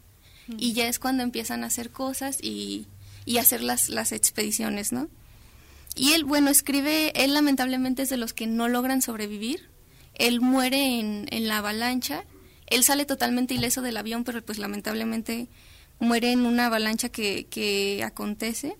Y 0.59 0.73
ya 0.73 0.89
es 0.89 0.99
cuando 0.99 1.23
empiezan 1.23 1.63
a 1.63 1.69
hacer 1.69 1.91
cosas 1.91 2.39
y, 2.43 2.89
y 3.25 3.39
hacer 3.39 3.63
las, 3.63 3.89
las 3.89 4.11
expediciones, 4.11 4.91
¿no? 4.91 5.09
Y 5.95 6.15
él, 6.15 6.25
bueno, 6.25 6.51
escribe, 6.51 7.13
él 7.15 7.35
lamentablemente 7.35 8.03
es 8.03 8.09
de 8.09 8.17
los 8.17 8.33
que 8.33 8.49
no 8.49 8.69
logran 8.69 9.03
sobrevivir. 9.03 9.71
Él 10.15 10.41
muere 10.41 10.99
en, 10.99 11.27
en 11.31 11.47
la 11.47 11.59
avalancha. 11.59 12.25
Él 12.67 12.83
sale 12.83 13.05
totalmente 13.05 13.55
ileso 13.55 13.83
del 13.83 13.97
avión, 13.97 14.25
pero 14.25 14.43
pues 14.43 14.59
lamentablemente 14.59 15.49
muere 16.03 16.33
en 16.33 16.45
una 16.45 16.67
avalancha 16.67 17.09
que, 17.09 17.47
que 17.49 18.03
acontece. 18.05 18.77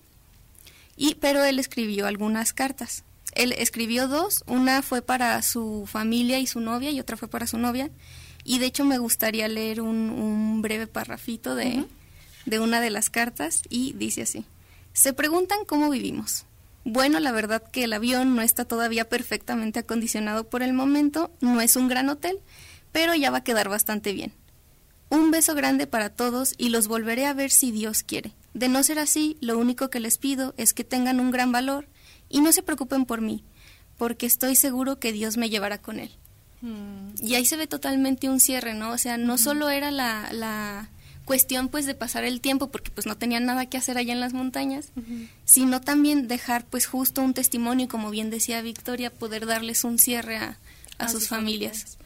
Y, 0.95 1.15
pero 1.15 1.43
él 1.43 1.57
escribió 1.57 2.05
algunas 2.05 2.53
cartas. 2.53 3.03
Él 3.33 3.53
escribió 3.53 4.07
dos, 4.07 4.43
una 4.45 4.83
fue 4.83 5.01
para 5.01 5.41
su 5.41 5.85
familia 5.87 6.39
y 6.39 6.45
su 6.45 6.59
novia 6.59 6.91
y 6.91 6.99
otra 6.99 7.17
fue 7.17 7.27
para 7.27 7.47
su 7.47 7.57
novia. 7.57 7.89
Y 8.43 8.59
de 8.59 8.67
hecho 8.67 8.85
me 8.85 8.97
gustaría 8.97 9.47
leer 9.47 9.81
un, 9.81 10.09
un 10.11 10.61
breve 10.61 10.85
parrafito 10.85 11.55
de, 11.55 11.85
de 12.45 12.59
una 12.59 12.81
de 12.81 12.89
las 12.89 13.09
cartas 13.09 13.63
y 13.69 13.93
dice 13.93 14.23
así. 14.23 14.45
Se 14.91 15.13
preguntan 15.13 15.65
cómo 15.65 15.89
vivimos. 15.89 16.45
Bueno, 16.85 17.19
la 17.21 17.31
verdad 17.31 17.63
que 17.71 17.85
el 17.85 17.93
avión 17.93 18.35
no 18.35 18.41
está 18.41 18.65
todavía 18.65 19.07
perfectamente 19.07 19.79
acondicionado 19.79 20.49
por 20.49 20.61
el 20.61 20.73
momento, 20.73 21.31
no 21.39 21.61
es 21.61 21.77
un 21.77 21.87
gran 21.87 22.09
hotel, 22.09 22.39
pero 22.91 23.15
ya 23.15 23.31
va 23.31 23.37
a 23.37 23.43
quedar 23.43 23.69
bastante 23.69 24.11
bien. 24.11 24.33
Un 25.13 25.29
beso 25.29 25.53
grande 25.53 25.85
para 25.85 26.09
todos 26.09 26.55
y 26.57 26.69
los 26.69 26.87
volveré 26.87 27.27
a 27.27 27.35
ver 27.35 27.51
si 27.51 27.69
Dios 27.69 28.01
quiere. 28.01 28.31
De 28.55 28.67
no 28.67 28.81
ser 28.81 28.97
así, 28.97 29.37
lo 29.41 29.59
único 29.59 29.91
que 29.91 29.99
les 29.99 30.17
pido 30.17 30.55
es 30.57 30.73
que 30.73 30.83
tengan 30.83 31.19
un 31.19 31.29
gran 31.29 31.51
valor 31.51 31.87
y 32.29 32.41
no 32.41 32.51
se 32.51 32.63
preocupen 32.63 33.05
por 33.05 33.21
mí, 33.21 33.43
porque 33.99 34.25
estoy 34.25 34.55
seguro 34.55 34.97
que 34.97 35.11
Dios 35.11 35.37
me 35.37 35.51
llevará 35.51 35.77
con 35.77 35.99
él. 35.99 36.09
Y 37.21 37.35
ahí 37.35 37.45
se 37.45 37.57
ve 37.57 37.67
totalmente 37.67 38.27
un 38.27 38.39
cierre, 38.39 38.73
¿no? 38.73 38.89
O 38.89 38.97
sea, 38.97 39.17
no 39.17 39.37
solo 39.37 39.69
era 39.69 39.91
la, 39.91 40.29
la 40.31 40.89
cuestión 41.25 41.67
pues 41.67 41.85
de 41.85 41.93
pasar 41.93 42.23
el 42.23 42.41
tiempo 42.41 42.71
porque 42.71 42.89
pues 42.89 43.05
no 43.05 43.15
tenían 43.15 43.45
nada 43.45 43.67
que 43.67 43.77
hacer 43.77 43.99
allá 43.99 44.13
en 44.13 44.19
las 44.19 44.33
montañas, 44.33 44.89
sino 45.45 45.79
también 45.79 46.27
dejar 46.27 46.65
pues 46.65 46.87
justo 46.87 47.21
un 47.21 47.35
testimonio 47.35 47.87
como 47.87 48.09
bien 48.09 48.31
decía 48.31 48.63
Victoria, 48.63 49.13
poder 49.13 49.45
darles 49.45 49.83
un 49.83 49.99
cierre 49.99 50.37
a, 50.37 50.57
a 50.97 51.07
sus 51.07 51.27
familias. 51.27 51.99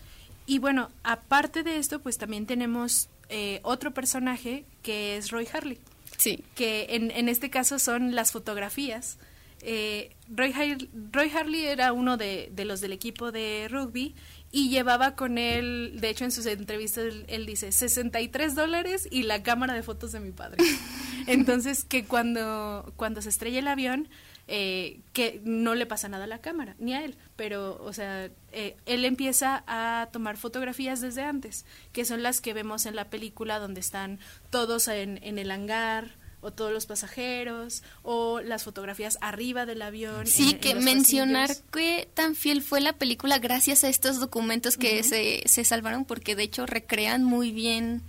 Y 0.47 0.57
bueno, 0.60 0.89
aparte 1.03 1.62
de 1.62 1.77
esto, 1.77 1.99
pues 2.01 2.17
también 2.17 2.45
tenemos 2.47 3.10
eh, 3.29 3.60
otro 3.63 3.91
personaje 3.93 4.65
que 4.81 5.17
es 5.17 5.29
Roy 5.29 5.47
Harley, 5.53 5.77
Sí. 6.17 6.43
que 6.55 6.88
en, 6.91 7.12
en 7.12 7.29
este 7.29 7.49
caso 7.51 7.77
son 7.77 8.15
las 8.15 8.31
fotografías. 8.31 9.17
Eh, 9.62 10.15
Roy, 10.29 10.53
Har- 10.53 10.88
Roy 11.12 11.29
Harley 11.29 11.65
era 11.65 11.91
uno 11.91 12.15
de, 12.17 12.49
de 12.53 12.63
los 12.65 12.79
del 12.79 12.93
equipo 12.93 13.31
de 13.31 13.67
rugby 13.69 14.15
y 14.51 14.69
llevaba 14.69 15.15
con 15.15 15.38
él, 15.38 15.97
de 15.99 16.10
hecho 16.10 16.23
en 16.23 16.31
sus 16.31 16.45
entrevistas 16.45 17.03
él, 17.05 17.25
él 17.27 17.45
dice 17.45 17.71
63 17.73 18.55
dólares 18.55 19.07
y 19.12 19.23
la 19.23 19.43
cámara 19.43 19.73
de 19.73 19.83
fotos 19.83 20.12
de 20.13 20.19
mi 20.21 20.31
padre. 20.31 20.63
Entonces 21.27 21.83
que 21.83 22.05
cuando, 22.05 22.93
cuando 22.95 23.21
se 23.21 23.29
estrella 23.29 23.60
el 23.60 23.67
avión, 23.67 24.07
eh, 24.47 24.99
que 25.13 25.41
no 25.43 25.75
le 25.75 25.86
pasa 25.86 26.07
nada 26.10 26.23
a 26.23 26.27
la 26.27 26.39
cámara, 26.39 26.75
ni 26.79 26.93
a 26.93 27.03
él, 27.03 27.15
pero, 27.36 27.81
o 27.83 27.91
sea, 27.93 28.29
eh, 28.51 28.77
él 28.86 29.03
empieza 29.05 29.63
a 29.67 30.10
tomar 30.13 30.38
fotografías 30.38 31.01
desde 31.01 31.23
antes, 31.23 31.65
que 31.91 32.05
son 32.05 32.23
las 32.23 32.39
que 32.41 32.53
vemos 32.53 32.86
en 32.86 32.95
la 32.95 33.10
película 33.10 33.60
donde 33.60 33.79
están 33.81 34.19
todos 34.49 34.88
en, 34.88 35.19
en 35.23 35.38
el 35.39 35.51
hangar, 35.51 36.15
o 36.39 36.53
todos 36.53 36.71
los 36.71 36.86
pasajeros, 36.86 37.81
o 38.03 38.41
las 38.41 38.63
fotografías 38.63 39.17
arriba 39.21 39.65
del 39.65 39.81
avión. 39.81 40.27
Sí, 40.27 40.51
en- 40.51 40.60
que 40.60 40.75
mencionar 40.75 41.47
pasillos. 41.47 41.65
qué 41.73 42.07
tan 42.13 42.36
fiel 42.36 42.62
fue 42.62 42.79
la 42.79 42.93
película 42.93 43.39
gracias 43.39 43.83
a 43.83 43.89
estos 43.89 44.19
documentos 44.19 44.77
que 44.77 45.01
se, 45.03 45.41
se 45.47 45.65
salvaron 45.65 46.05
porque 46.05 46.36
de 46.36 46.43
hecho 46.43 46.67
recrean 46.67 47.23
muy 47.23 47.51
bien 47.51 48.03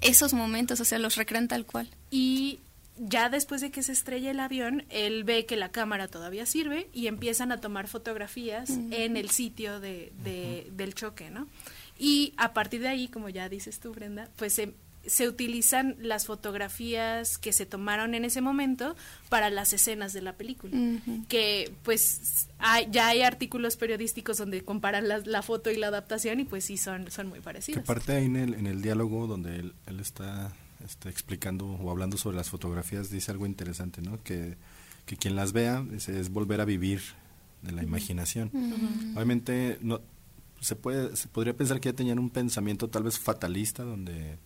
esos 0.00 0.34
momentos, 0.34 0.80
o 0.80 0.84
sea, 0.84 1.00
los 1.00 1.16
recrean 1.16 1.48
tal 1.48 1.66
cual. 1.66 1.90
Y 2.12 2.60
ya 2.96 3.28
después 3.28 3.60
de 3.60 3.70
que 3.70 3.82
se 3.82 3.92
estrella 3.92 4.30
el 4.30 4.40
avión, 4.40 4.84
él 4.88 5.24
ve 5.24 5.46
que 5.46 5.56
la 5.56 5.70
cámara 5.70 6.08
todavía 6.08 6.46
sirve 6.46 6.88
y 6.92 7.06
empiezan 7.08 7.50
a 7.52 7.58
tomar 7.60 7.88
fotografías 7.88 8.70
en 8.70 9.16
el 9.16 9.30
sitio 9.30 9.80
de, 9.80 10.12
de- 10.22 10.68
del 10.72 10.94
choque, 10.94 11.30
¿no? 11.30 11.48
Y 11.98 12.34
a 12.36 12.52
partir 12.52 12.80
de 12.82 12.88
ahí, 12.88 13.08
como 13.08 13.28
ya 13.28 13.48
dices 13.48 13.80
tú, 13.80 13.92
Brenda, 13.92 14.28
pues 14.36 14.52
se, 14.52 14.74
se 15.06 15.28
utilizan 15.28 15.96
las 16.00 16.26
fotografías 16.26 17.36
que 17.38 17.52
se 17.52 17.66
tomaron 17.66 18.14
en 18.14 18.24
ese 18.24 18.40
momento 18.40 18.96
para 19.28 19.50
las 19.50 19.72
escenas 19.72 20.12
de 20.12 20.22
la 20.22 20.32
película. 20.34 20.76
Que 21.28 21.72
pues 21.82 22.48
hay- 22.58 22.88
ya 22.90 23.08
hay 23.08 23.22
artículos 23.22 23.76
periodísticos 23.76 24.38
donde 24.38 24.62
comparan 24.64 25.08
la, 25.08 25.18
la 25.18 25.42
foto 25.42 25.70
y 25.70 25.76
la 25.76 25.88
adaptación 25.88 26.40
y 26.40 26.44
pues 26.44 26.64
sí 26.64 26.76
son, 26.76 27.10
son 27.10 27.26
muy 27.28 27.38
Que 27.40 27.44
parecidas. 27.44 27.82
aparte 27.84 28.12
ahí 28.12 28.24
en 28.26 28.36
el, 28.36 28.54
en 28.54 28.66
el 28.66 28.82
diálogo 28.82 29.26
donde 29.26 29.56
él, 29.56 29.74
él 29.86 30.00
está 30.00 30.52
este, 30.84 31.08
explicando 31.08 31.66
o 31.66 31.90
hablando 31.90 32.16
sobre 32.16 32.36
las 32.36 32.50
fotografías, 32.50 33.10
dice 33.10 33.30
algo 33.30 33.46
interesante, 33.46 34.02
¿no? 34.02 34.22
Que, 34.22 34.56
que 35.06 35.16
quien 35.16 35.36
las 35.36 35.52
vea 35.52 35.84
es 35.92 36.30
volver 36.30 36.60
a 36.60 36.64
vivir 36.64 37.00
de 37.62 37.72
la 37.72 37.82
imaginación. 37.82 38.50
Obviamente 39.14 39.78
no 39.80 40.00
se 40.60 40.76
puede 40.76 41.14
se 41.16 41.28
podría 41.28 41.54
pensar 41.54 41.80
que 41.80 41.90
ya 41.90 41.92
tenían 41.96 42.18
un 42.18 42.30
pensamiento 42.30 42.88
tal 42.88 43.02
vez 43.02 43.18
fatalista 43.18 43.82
donde 43.82 44.38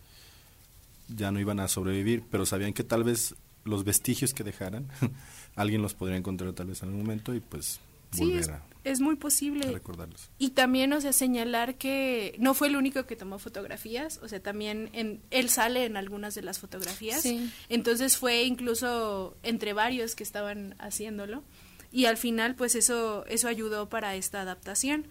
ya 1.09 1.31
no 1.31 1.40
iban 1.40 1.61
a 1.61 1.68
sobrevivir, 1.68 2.24
pero 2.31 2.44
sabían 2.44 2.72
que 2.72 2.85
tal 2.85 3.05
vez 3.05 3.35
los 3.64 3.85
vestigios 3.85 4.35
que 4.35 4.44
dejaran 4.44 4.88
alguien 5.57 5.83
los 5.83 5.94
podría 5.94 6.16
encontrar 6.16 6.53
tal 6.53 6.68
vez 6.68 6.83
en 6.83 6.88
algún 6.88 7.03
momento 7.03 7.35
y 7.35 7.40
pues 7.40 7.81
Sí, 8.12 8.25
volver 8.25 8.40
es, 8.40 8.49
a, 8.49 8.62
es 8.85 9.01
muy 9.01 9.14
a 9.14 9.18
posible. 9.18 9.71
recordarlos. 9.71 10.31
Y 10.38 10.51
también, 10.51 10.92
o 10.92 11.01
sea, 11.01 11.12
señalar 11.12 11.77
que 11.77 12.37
no 12.38 12.55
fue 12.55 12.68
el 12.68 12.77
único 12.77 13.07
que 13.07 13.16
tomó 13.16 13.38
fotografías, 13.38 14.18
o 14.23 14.29
sea, 14.29 14.40
también 14.40 14.90
en, 14.92 15.23
él 15.31 15.49
sale 15.51 15.85
en 15.85 15.97
algunas 15.97 16.35
de 16.35 16.42
las 16.42 16.59
fotografías. 16.59 17.23
Sí. 17.23 17.51
Entonces 17.68 18.16
fue 18.16 18.44
incluso 18.44 19.37
entre 19.42 19.73
varios 19.73 20.14
que 20.14 20.23
estaban 20.25 20.75
haciéndolo. 20.79 21.44
Y 21.90 22.05
al 22.05 22.16
final, 22.18 22.55
pues 22.55 22.75
eso, 22.75 23.25
eso 23.27 23.49
ayudó 23.49 23.88
para 23.88 24.14
esta 24.14 24.42
adaptación. 24.42 25.07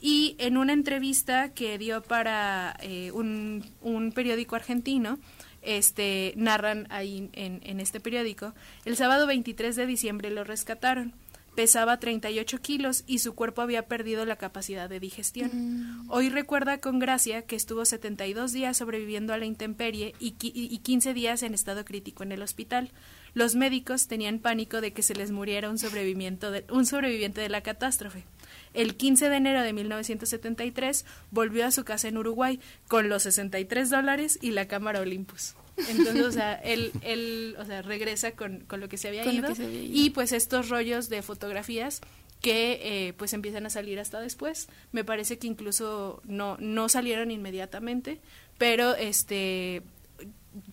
Y 0.00 0.36
en 0.38 0.56
una 0.56 0.72
entrevista 0.72 1.52
que 1.52 1.76
dio 1.76 2.02
para 2.02 2.76
eh, 2.80 3.10
un, 3.12 3.64
un 3.80 4.12
periódico 4.12 4.56
argentino, 4.56 5.18
este, 5.62 6.32
narran 6.36 6.86
ahí 6.90 7.28
en, 7.32 7.60
en 7.64 7.80
este 7.80 8.00
periódico, 8.00 8.54
el 8.84 8.96
sábado 8.96 9.26
23 9.26 9.76
de 9.76 9.86
diciembre 9.86 10.30
lo 10.30 10.44
rescataron. 10.44 11.14
Pesaba 11.54 11.98
38 11.98 12.58
kilos 12.62 13.02
y 13.06 13.18
su 13.18 13.34
cuerpo 13.34 13.60
había 13.60 13.86
perdido 13.86 14.24
la 14.24 14.36
capacidad 14.36 14.88
de 14.88 15.00
digestión. 15.00 16.04
Hoy 16.08 16.28
recuerda 16.30 16.78
con 16.80 16.98
gracia 17.00 17.42
que 17.42 17.56
estuvo 17.56 17.84
72 17.84 18.52
días 18.52 18.76
sobreviviendo 18.76 19.32
a 19.34 19.38
la 19.38 19.44
intemperie 19.46 20.14
y, 20.20 20.34
y 20.40 20.78
15 20.78 21.12
días 21.12 21.42
en 21.42 21.52
estado 21.54 21.84
crítico 21.84 22.22
en 22.22 22.32
el 22.32 22.42
hospital. 22.42 22.92
Los 23.34 23.56
médicos 23.56 24.06
tenían 24.06 24.38
pánico 24.38 24.80
de 24.80 24.92
que 24.92 25.02
se 25.02 25.14
les 25.14 25.32
muriera 25.32 25.68
un, 25.70 25.76
de- 25.76 26.64
un 26.70 26.86
sobreviviente 26.86 27.40
de 27.40 27.48
la 27.48 27.62
catástrofe. 27.62 28.24
El 28.72 28.96
15 28.96 29.28
de 29.28 29.36
enero 29.36 29.62
de 29.62 29.72
1973 29.72 31.04
volvió 31.30 31.66
a 31.66 31.70
su 31.72 31.84
casa 31.84 32.08
en 32.08 32.16
Uruguay 32.18 32.60
con 32.88 33.08
los 33.08 33.24
63 33.24 33.90
dólares 33.90 34.38
y 34.40 34.52
la 34.52 34.66
cámara 34.66 35.00
Olympus. 35.00 35.54
Entonces, 35.88 36.22
o 36.24 36.32
sea, 36.32 36.54
él, 36.54 36.92
él 37.02 37.56
o 37.58 37.64
sea, 37.64 37.82
regresa 37.82 38.32
con, 38.32 38.60
con 38.60 38.80
lo 38.80 38.88
que 38.88 38.98
se 38.98 39.08
había 39.08 39.24
Con 39.24 39.32
lo 39.32 39.38
ido 39.40 39.48
que 39.48 39.54
se 39.54 39.64
había 39.64 39.82
ido. 39.82 39.96
y 39.96 40.10
pues 40.10 40.32
estos 40.32 40.68
rollos 40.68 41.08
de 41.08 41.22
fotografías 41.22 42.00
que 42.40 42.80
eh, 43.08 43.12
pues 43.14 43.32
empiezan 43.32 43.66
a 43.66 43.70
salir 43.70 43.98
hasta 44.00 44.20
después. 44.20 44.68
Me 44.92 45.04
parece 45.04 45.38
que 45.38 45.46
incluso 45.46 46.22
no, 46.24 46.56
no 46.58 46.88
salieron 46.88 47.30
inmediatamente, 47.30 48.20
pero 48.58 48.94
este 48.94 49.82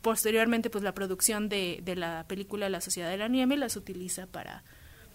posteriormente 0.02 0.70
pues 0.70 0.84
la 0.84 0.93
producción 0.93 1.50
de, 1.50 1.82
de 1.84 1.96
la 1.96 2.26
película 2.28 2.67
La 2.70 2.82
Sociedad 2.82 3.10
de 3.10 3.17
la 3.17 3.28
Nieve 3.28 3.58
las 3.58 3.76
utiliza 3.76 4.26
para 4.26 4.63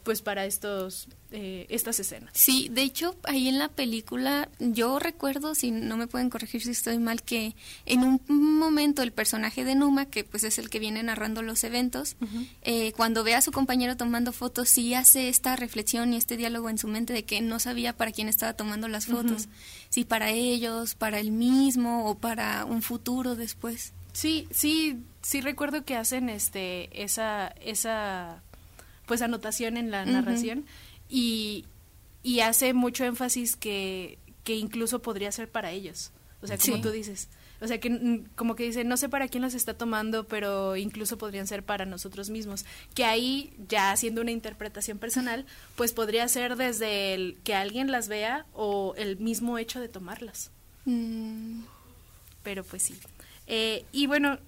pues 0.03 0.23
para 0.23 0.45
estos 0.47 1.09
eh, 1.31 1.67
estas 1.71 1.99
escenas. 1.99 2.31
Sí, 2.35 2.69
de 2.71 2.83
hecho, 2.83 3.17
ahí 3.25 3.49
en 3.49 3.59
la 3.59 3.69
película, 3.69 4.51
yo 4.59 4.99
recuerdo, 4.99 5.55
si 5.55 5.71
no 5.71 5.97
me 5.97 6.07
pueden 6.07 6.29
corregir 6.29 6.63
si 6.63 6.71
estoy 6.71 6.99
mal, 6.99 7.23
que 7.23 7.55
en 7.87 8.05
un 8.05 8.21
momento 8.29 9.03
el 9.03 9.13
personaje 9.13 9.65
de 9.65 9.75
Numa, 9.75 10.07
que 10.07 10.25
pues 10.25 10.45
es 10.45 10.59
el 10.59 10.69
que 10.69 10.79
viene 10.79 11.03
narrando 11.03 11.43
los 11.43 11.65
eventos, 11.65 12.17
eh, 12.63 12.93
cuando 12.93 13.25
ve 13.25 13.35
a 13.35 13.41
su 13.41 13.51
compañero 13.51 13.97
tomando 13.97 14.33
fotos, 14.33 14.69
sí 14.69 14.93
hace 14.93 15.29
esta 15.29 15.57
reflexión 15.57 16.13
y 16.13 16.17
este 16.17 16.37
diálogo 16.37 16.69
en 16.69 16.79
su 16.79 16.89
mente 16.89 17.15
de 17.15 17.25
que 17.25 17.41
no 17.41 17.59
sabía 17.61 17.97
para 17.97 18.13
quién 18.13 18.29
estaba 18.29 18.53
tomando 18.53 18.89
las 18.89 19.07
fotos, 19.07 19.49
si 19.89 20.05
para 20.05 20.31
ellos, 20.31 20.95
para 20.95 21.19
él 21.19 21.33
mismo 21.33 22.11
o 22.11 22.19
para 22.19 22.67
un 22.67 22.83
futuro 22.83 23.37
después. 23.37 23.95
Sí, 24.13 24.47
sí, 24.51 24.99
sí 25.23 25.41
recuerdo 25.41 25.85
que 25.85 25.97
hacen 25.97 26.29
este 26.29 27.03
esa 27.03 27.49
esa 27.63 28.43
pues 29.07 29.23
anotación 29.23 29.77
en 29.77 29.91
la 29.91 30.05
narración 30.05 30.65
y, 31.09 31.65
y 32.23 32.41
hace 32.41 32.73
mucho 32.75 33.05
énfasis 33.05 33.57
que, 33.57 34.19
que 34.45 34.57
incluso 34.57 35.01
podría 35.03 35.31
ser 35.33 35.49
para 35.51 35.71
ellos. 35.73 36.11
O 36.43 36.47
sea, 36.47 36.59
como 36.59 36.77
Sí. 36.77 36.83
tú 36.83 36.91
dices. 36.91 37.29
O 37.61 37.69
sea, 37.69 37.79
que 37.79 37.91
mm, 37.91 38.25
como 38.35 38.57
que 38.57 38.65
dice, 38.65 38.83
no 38.83 38.97
sé 38.97 39.09
para 39.09 39.29
quién 39.29 39.43
los 39.43 39.55
está 39.55 39.75
tomando, 39.75 40.27
pero 40.27 40.77
incluso 40.77 41.17
podrían 41.17 41.47
ser 41.47 41.63
para 41.63 41.87
nosotros 41.87 42.29
mismos. 42.31 42.65
Que 42.95 43.05
ahí, 43.05 43.53
ya 43.69 43.93
haciendo 43.93 44.21
una 44.21 44.33
interpretación 44.33 44.99
personal, 44.99 45.47
pues 45.77 45.93
podría 45.93 46.27
ser 46.27 46.57
desde 46.57 47.15
el 47.15 47.39
que 47.45 47.55
alguien 47.55 47.93
las 47.93 48.09
vea 48.09 48.47
o 48.53 48.95
el 48.97 49.19
mismo 49.19 49.59
hecho 49.59 49.79
de 49.81 49.89
tomarlas 49.89 50.51
Mm, 50.85 51.61
pero 52.43 52.65
pues 52.65 52.83
sí. 52.83 52.97
Eh, 53.47 53.85
y 53.93 54.09
bueno, 54.09 54.41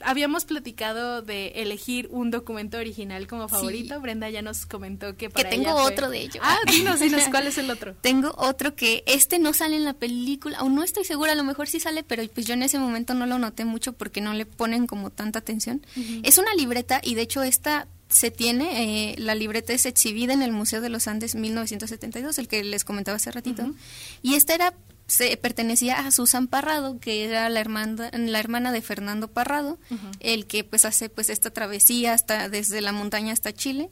habíamos 0.00 0.44
platicado 0.44 1.22
de 1.22 1.48
elegir 1.56 2.08
un 2.10 2.30
documento 2.30 2.78
original 2.78 3.26
como 3.26 3.48
favorito. 3.48 3.94
Sí. 3.96 4.00
Brenda 4.00 4.28
ya 4.30 4.42
nos 4.42 4.66
comentó 4.66 5.16
que 5.16 5.30
para 5.30 5.48
tengo 5.50 5.64
ella 5.70 5.72
fue- 5.82 5.92
otro 5.92 6.10
de 6.10 6.20
ellos. 6.20 6.38
Ah, 6.42 6.58
dinos, 6.70 7.00
dinos, 7.00 7.22
¿cuál 7.30 7.46
es 7.46 7.58
el 7.58 7.70
otro? 7.70 7.94
Tengo 8.00 8.34
otro 8.36 8.74
que 8.74 9.02
este 9.06 9.38
no 9.38 9.52
sale 9.52 9.76
en 9.76 9.84
la 9.84 9.94
película, 9.94 10.62
o 10.62 10.68
no 10.68 10.82
estoy 10.82 11.04
segura, 11.04 11.32
a 11.32 11.34
lo 11.34 11.44
mejor 11.44 11.68
sí 11.68 11.80
sale, 11.80 12.02
pero 12.02 12.22
pues 12.34 12.46
yo 12.46 12.54
en 12.54 12.62
ese 12.62 12.78
momento 12.78 13.14
no 13.14 13.26
lo 13.26 13.38
noté 13.38 13.64
mucho 13.64 13.92
porque 13.92 14.20
no 14.20 14.34
le 14.34 14.46
ponen 14.46 14.86
como 14.86 15.10
tanta 15.10 15.38
atención. 15.38 15.84
Es 16.22 16.38
una 16.38 16.54
libreta 16.54 17.00
y 17.02 17.14
de 17.14 17.22
hecho 17.22 17.42
esta 17.42 17.88
se 18.08 18.30
tiene, 18.30 19.12
eh, 19.12 19.16
la 19.18 19.34
libreta 19.34 19.72
es 19.72 19.84
exhibida 19.84 20.32
en 20.32 20.42
el 20.42 20.52
Museo 20.52 20.80
de 20.80 20.88
los 20.90 21.08
Andes 21.08 21.34
1972, 21.34 22.38
el 22.38 22.46
que 22.48 22.62
les 22.62 22.84
comentaba 22.84 23.16
hace 23.16 23.32
ratito, 23.32 23.74
y 24.22 24.34
esta 24.34 24.54
era 24.54 24.74
se 25.06 25.36
pertenecía 25.36 26.00
a 26.00 26.10
Susan 26.10 26.48
Parrado, 26.48 26.98
que 26.98 27.24
era 27.24 27.48
la 27.48 27.60
hermana, 27.60 28.10
la 28.12 28.40
hermana 28.40 28.72
de 28.72 28.82
Fernando 28.82 29.28
Parrado, 29.28 29.78
el 30.20 30.46
que 30.46 30.64
pues 30.64 30.84
hace 30.84 31.08
pues 31.08 31.30
esta 31.30 31.50
travesía 31.50 32.12
hasta 32.12 32.48
desde 32.48 32.80
la 32.80 32.92
montaña 32.92 33.32
hasta 33.32 33.52
Chile. 33.52 33.88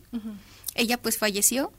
Ella 0.74 1.00
pues 1.00 1.18
falleció 1.18 1.72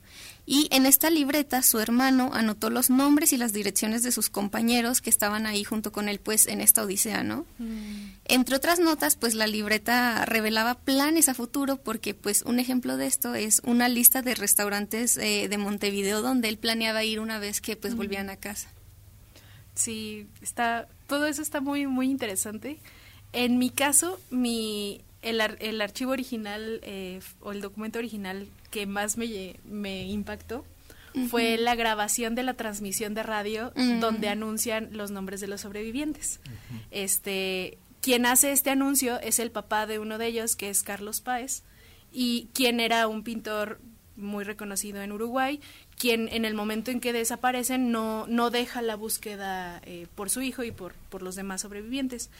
y 0.46 0.68
en 0.70 0.86
esta 0.86 1.10
libreta 1.10 1.60
su 1.62 1.80
hermano 1.80 2.30
anotó 2.32 2.70
los 2.70 2.88
nombres 2.88 3.32
y 3.32 3.36
las 3.36 3.52
direcciones 3.52 4.04
de 4.04 4.12
sus 4.12 4.30
compañeros 4.30 5.02
que 5.02 5.10
estaban 5.10 5.44
ahí 5.44 5.64
junto 5.64 5.90
con 5.90 6.08
él 6.08 6.20
pues 6.20 6.46
en 6.46 6.60
esta 6.60 6.82
odisea, 6.82 7.24
¿no? 7.24 7.44
Entre 8.24 8.54
otras 8.54 8.78
notas, 8.78 9.16
pues 9.16 9.34
la 9.34 9.48
libreta 9.48 10.24
revelaba 10.24 10.74
planes 10.74 11.28
a 11.28 11.34
futuro 11.34 11.76
porque 11.76 12.14
pues 12.14 12.42
un 12.42 12.60
ejemplo 12.60 12.96
de 12.96 13.06
esto 13.06 13.34
es 13.34 13.60
una 13.64 13.88
lista 13.88 14.22
de 14.22 14.36
restaurantes 14.36 15.16
eh, 15.16 15.48
de 15.48 15.58
Montevideo 15.58 16.22
donde 16.22 16.48
él 16.48 16.58
planeaba 16.58 17.02
ir 17.02 17.18
una 17.18 17.40
vez 17.40 17.60
que 17.60 17.76
pues 17.76 17.96
volvían 17.96 18.30
a 18.30 18.36
casa. 18.36 18.68
Sí, 19.76 20.26
está, 20.42 20.88
todo 21.06 21.26
eso 21.28 21.40
está 21.42 21.60
muy, 21.60 21.86
muy 21.86 22.10
interesante. 22.10 22.78
En 23.32 23.58
mi 23.58 23.70
caso, 23.70 24.18
mi, 24.30 25.02
el, 25.22 25.40
ar- 25.40 25.56
el 25.60 25.80
archivo 25.80 26.10
original 26.12 26.80
eh, 26.82 27.20
o 27.40 27.52
el 27.52 27.60
documento 27.60 27.98
original 28.00 28.48
que 28.70 28.86
más 28.86 29.16
me, 29.16 29.56
me 29.64 30.04
impactó 30.08 30.64
fue 31.30 31.56
la 31.56 31.74
grabación 31.74 32.34
de 32.34 32.42
la 32.42 32.54
transmisión 32.54 33.14
de 33.14 33.22
radio 33.22 33.72
Mm. 33.74 34.00
donde 34.00 34.28
anuncian 34.28 34.90
los 34.92 35.10
nombres 35.10 35.40
de 35.40 35.46
los 35.48 35.62
sobrevivientes. 35.62 36.40
Este, 36.90 37.78
quien 38.02 38.26
hace 38.26 38.52
este 38.52 38.68
anuncio 38.70 39.18
es 39.20 39.38
el 39.38 39.50
papá 39.50 39.86
de 39.86 39.98
uno 39.98 40.18
de 40.18 40.26
ellos, 40.26 40.56
que 40.56 40.68
es 40.68 40.82
Carlos 40.82 41.20
Páez, 41.22 41.62
y 42.12 42.48
quien 42.52 42.80
era 42.80 43.08
un 43.08 43.22
pintor 43.22 43.80
muy 44.16 44.44
reconocido 44.44 45.00
en 45.02 45.10
Uruguay, 45.12 45.60
quien 45.98 46.28
en 46.28 46.44
el 46.44 46.54
momento 46.54 46.90
en 46.90 47.00
que 47.00 47.12
desaparecen 47.12 47.90
no, 47.90 48.26
no 48.28 48.50
deja 48.50 48.82
la 48.82 48.96
búsqueda 48.96 49.80
eh, 49.86 50.06
por 50.14 50.28
su 50.30 50.42
hijo 50.42 50.62
y 50.64 50.70
por, 50.70 50.92
por 51.10 51.22
los 51.22 51.36
demás 51.36 51.62
sobrevivientes. 51.62 52.30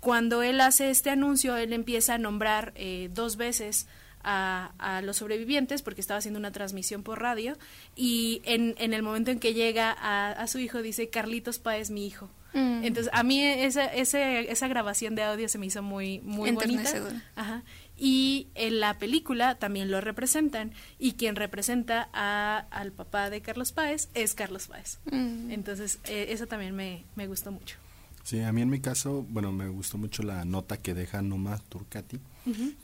Cuando 0.00 0.42
él 0.42 0.60
hace 0.60 0.90
este 0.90 1.10
anuncio, 1.10 1.56
él 1.56 1.72
empieza 1.72 2.14
a 2.14 2.18
nombrar 2.18 2.72
eh, 2.76 3.08
dos 3.14 3.36
veces 3.36 3.86
a, 4.22 4.72
a 4.78 5.00
los 5.02 5.16
sobrevivientes 5.16 5.82
porque 5.82 6.00
estaba 6.00 6.18
haciendo 6.18 6.38
una 6.38 6.52
transmisión 6.52 7.02
por 7.02 7.20
radio 7.22 7.56
y 7.96 8.42
en, 8.44 8.74
en 8.78 8.92
el 8.92 9.02
momento 9.02 9.30
en 9.30 9.38
que 9.40 9.54
llega 9.54 9.90
a, 9.92 10.30
a 10.32 10.46
su 10.46 10.58
hijo 10.58 10.82
dice 10.82 11.08
Carlitos 11.08 11.58
Páez 11.58 11.90
mi 11.90 12.06
hijo. 12.06 12.28
Mm. 12.52 12.82
Entonces 12.84 13.12
a 13.12 13.22
mí 13.22 13.42
esa, 13.42 13.84
ese- 13.86 14.50
esa 14.50 14.68
grabación 14.68 15.14
de 15.14 15.22
audio 15.22 15.48
se 15.48 15.58
me 15.58 15.66
hizo 15.66 15.82
muy, 15.82 16.20
muy 16.20 16.48
bonita. 16.66 16.90
Ajá. 17.36 17.62
Y 17.98 18.46
en 18.54 18.78
la 18.78 18.98
película 18.98 19.56
también 19.56 19.90
lo 19.90 20.00
representan 20.00 20.72
y 20.98 21.14
quien 21.14 21.34
representa 21.34 22.08
a, 22.12 22.66
al 22.70 22.92
papá 22.92 23.28
de 23.28 23.40
Carlos 23.40 23.72
Páez 23.72 24.08
es 24.14 24.34
Carlos 24.34 24.68
Páez. 24.68 24.98
Mm. 25.10 25.50
Entonces 25.50 25.98
eh, 26.04 26.26
eso 26.30 26.46
también 26.46 26.76
me, 26.76 27.02
me 27.16 27.26
gustó 27.26 27.50
mucho. 27.50 27.76
Sí, 28.22 28.40
a 28.40 28.52
mí 28.52 28.60
en 28.60 28.68
mi 28.68 28.78
caso, 28.78 29.24
bueno, 29.30 29.52
me 29.52 29.68
gustó 29.68 29.96
mucho 29.96 30.22
la 30.22 30.44
nota 30.44 30.76
que 30.76 30.92
deja 30.92 31.22
Noma 31.22 31.58
Turcati, 31.70 32.20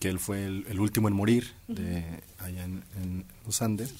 que 0.00 0.08
él 0.08 0.18
fue 0.18 0.46
el, 0.46 0.64
el 0.68 0.80
último 0.80 1.06
en 1.06 1.14
morir 1.14 1.52
de 1.68 2.02
allá 2.38 2.64
en, 2.64 2.82
en 3.02 3.26
los 3.44 3.60
Andes, 3.60 3.94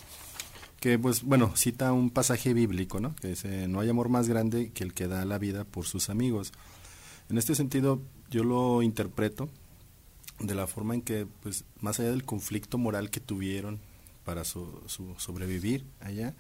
que 0.81 0.99
pues, 0.99 1.23
bueno, 1.23 1.55
cita 1.55 1.93
un 1.93 2.09
pasaje 2.09 2.55
bíblico, 2.55 2.99
¿no? 2.99 3.15
Que 3.17 3.29
dice, 3.29 3.69
no 3.69 3.81
hay 3.81 3.91
amor 3.91 4.09
más 4.09 4.27
grande 4.27 4.71
que 4.73 4.85
el 4.85 4.95
que 4.95 5.07
da 5.07 5.27
la 5.27 5.37
vida 5.37 5.65
por 5.65 5.85
sus 5.85 6.09
amigos. 6.09 6.53
En 7.29 7.37
este 7.37 7.55
sentido, 7.55 8.01
yo 8.31 8.43
lo 8.43 8.81
interpreto 8.81 9.51
de 10.41 10.55
la 10.55 10.67
forma 10.67 10.95
en 10.95 11.03
que, 11.03 11.27
pues, 11.43 11.65
más 11.81 12.01
allá 12.01 12.11
del 12.11 12.25
conflicto 12.25 12.79
moral 12.79 13.11
que 13.11 13.21
tuvieron 13.21 13.79
para 14.25 14.45
su, 14.45 14.83
su 14.87 15.15
sobrevivir 15.19 15.85
allá, 16.01 16.35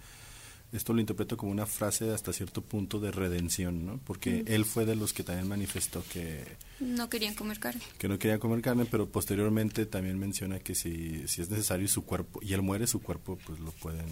esto 0.72 0.92
lo 0.92 1.00
interpreto 1.00 1.36
como 1.36 1.52
una 1.52 1.66
frase 1.66 2.12
hasta 2.12 2.32
cierto 2.32 2.60
punto 2.60 2.98
de 2.98 3.12
redención, 3.12 3.86
¿no? 3.86 4.00
Porque 4.04 4.42
él 4.46 4.64
fue 4.64 4.84
de 4.84 4.96
los 4.96 5.12
que 5.12 5.22
también 5.22 5.46
manifestó 5.46 6.02
que, 6.12 6.44
No 6.80 7.08
querían 7.08 7.34
comer 7.34 7.60
carne. 7.60 7.82
que 7.96 8.08
no 8.08 8.18
quería 8.18 8.40
comer 8.40 8.60
carne, 8.60 8.84
pero 8.84 9.08
posteriormente 9.08 9.86
también 9.86 10.18
menciona 10.18 10.58
que 10.58 10.74
si, 10.74 11.28
si 11.28 11.42
es 11.42 11.48
necesario 11.48 11.86
su 11.86 12.04
cuerpo, 12.04 12.40
y 12.42 12.54
él 12.54 12.62
muere, 12.62 12.88
su 12.88 13.00
cuerpo 13.00 13.38
pues 13.46 13.60
lo 13.60 13.70
pueden 13.70 14.06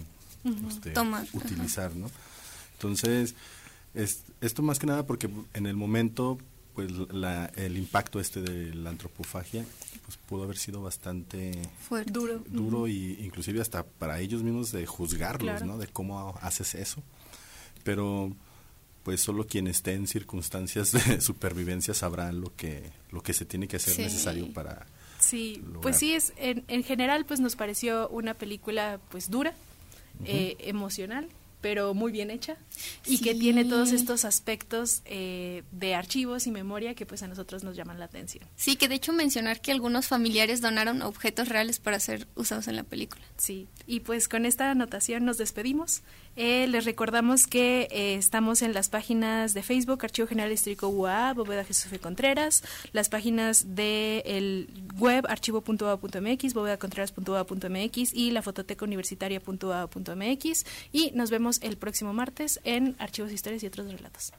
este, 0.69 0.91
Tomar, 0.91 1.27
utilizar, 1.33 1.93
¿no? 1.95 2.09
Entonces, 2.75 3.35
es, 3.93 4.23
esto 4.39 4.61
más 4.61 4.79
que 4.79 4.87
nada 4.87 5.05
porque 5.05 5.29
en 5.53 5.65
el 5.65 5.75
momento, 5.75 6.37
pues 6.75 6.91
la, 7.11 7.45
el 7.55 7.77
impacto 7.77 8.19
este 8.19 8.41
de 8.41 8.73
la 8.73 8.89
antropofagia, 8.89 9.63
pues 10.05 10.17
pudo 10.17 10.43
haber 10.43 10.57
sido 10.57 10.81
bastante 10.81 11.51
Fuerte. 11.87 12.11
Duro. 12.11 12.43
duro 12.47 12.87
y 12.87 13.17
inclusive 13.23 13.61
hasta 13.61 13.83
para 13.83 14.19
ellos 14.19 14.43
mismos 14.43 14.71
de 14.71 14.85
juzgarlos, 14.85 15.51
Claro. 15.59 15.65
¿no? 15.65 15.77
De 15.77 15.87
cómo 15.87 16.37
haces 16.41 16.75
eso. 16.75 17.01
Pero 17.83 18.33
pues 19.03 19.21
solo 19.21 19.45
quien 19.45 19.67
esté 19.67 19.93
en 19.93 20.07
circunstancias 20.07 20.91
de 20.93 21.19
supervivencia 21.21 21.93
sabrá 21.93 22.31
lo 22.31 22.55
que 22.55 22.83
lo 23.11 23.21
que 23.21 23.33
se 23.33 23.45
tiene 23.45 23.67
que 23.67 23.75
hacer 23.75 23.93
Sí. 23.95 24.01
necesario 24.01 24.51
para 24.53 24.85
Sí, 25.19 25.57
lograr. 25.65 25.81
pues 25.81 25.97
sí, 25.97 26.13
es 26.13 26.33
en, 26.37 26.63
en 26.67 26.83
general 26.83 27.25
pues 27.25 27.39
nos 27.39 27.55
pareció 27.55 28.07
una 28.09 28.33
película 28.33 28.99
pues 29.09 29.29
dura, 29.29 29.53
eh, 30.25 30.55
emocional, 30.59 31.27
pero 31.63 31.93
muy 31.93 32.11
bien 32.11 32.29
hecha 32.29 32.57
y 33.07 33.19
que 33.19 33.33
Sí. 33.33 33.39
tiene 33.39 33.63
todos 33.65 33.93
estos 33.93 34.25
aspectos 34.25 35.01
eh, 35.05 35.63
de 35.71 35.95
archivos 35.95 36.45
y 36.45 36.51
memoria 36.51 36.93
que 36.93 37.05
pues 37.05 37.23
a 37.23 37.27
nosotros 37.27 37.63
nos 37.63 37.75
llaman 37.77 37.97
la 37.99 38.05
atención. 38.05 38.45
Sí, 38.57 38.75
que 38.75 38.89
de 38.89 38.95
hecho 38.95 39.13
mencionar 39.13 39.61
que 39.61 39.71
algunos 39.71 40.07
familiares 40.07 40.59
donaron 40.59 41.01
objetos 41.01 41.47
reales 41.47 41.79
para 41.79 41.99
ser 42.01 42.27
usados 42.35 42.67
en 42.67 42.75
la 42.75 42.83
película. 42.83 43.23
Sí, 43.37 43.67
y 43.87 44.01
pues 44.01 44.27
con 44.27 44.45
esta 44.45 44.69
anotación 44.69 45.23
nos 45.23 45.37
despedimos. 45.37 46.01
Eh, 46.35 46.67
les 46.67 46.83
recordamos 46.83 47.45
que 47.47 47.87
eh, 47.91 48.15
estamos 48.15 48.61
en 48.63 48.73
las 48.73 48.89
páginas 48.89 49.53
de 49.53 49.61
Facebook, 49.63 49.99
Archivo 50.03 50.27
General 50.27 50.51
Histórico 50.51 50.87
UA, 50.89 51.33
Bóveda 51.33 51.63
Jesús 51.63 51.85
F. 51.85 51.99
Contreras, 51.99 52.63
las 52.91 53.07
páginas 53.07 53.75
de 53.75 54.23
el 54.25 54.67
web 54.99 55.25
archivo.ua.mx, 55.29 56.53
bóvedacontreras.ua.mx 56.53 58.13
y 58.13 58.31
la 58.31 58.41
fototeca 58.41 58.83
universitaria.ua.mx 58.83 60.65
y 60.91 61.11
nos 61.13 61.29
vemos 61.53 61.59
el 61.61 61.77
próximo 61.77 62.13
martes 62.13 62.59
en 62.63 62.95
Archivos, 62.99 63.31
Historias 63.31 63.63
y 63.63 63.67
otros 63.67 63.91
relatos. 63.91 64.33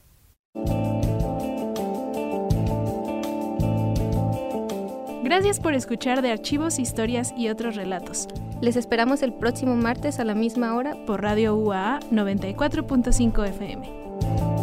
Gracias 5.23 5.59
por 5.59 5.73
escuchar 5.73 6.21
de 6.21 6.31
Archivos, 6.31 6.77
Historias 6.77 7.33
y 7.35 7.49
otros 7.49 7.75
relatos 7.75 8.27
Les 8.61 8.75
esperamos 8.75 9.23
el 9.23 9.33
próximo 9.33 9.75
martes 9.75 10.19
a 10.19 10.23
la 10.23 10.35
misma 10.35 10.75
hora 10.75 10.95
por 11.05 11.21
Radio 11.21 11.55
UAA 11.55 11.99
94.5 12.11 13.47
FM. 13.49 14.54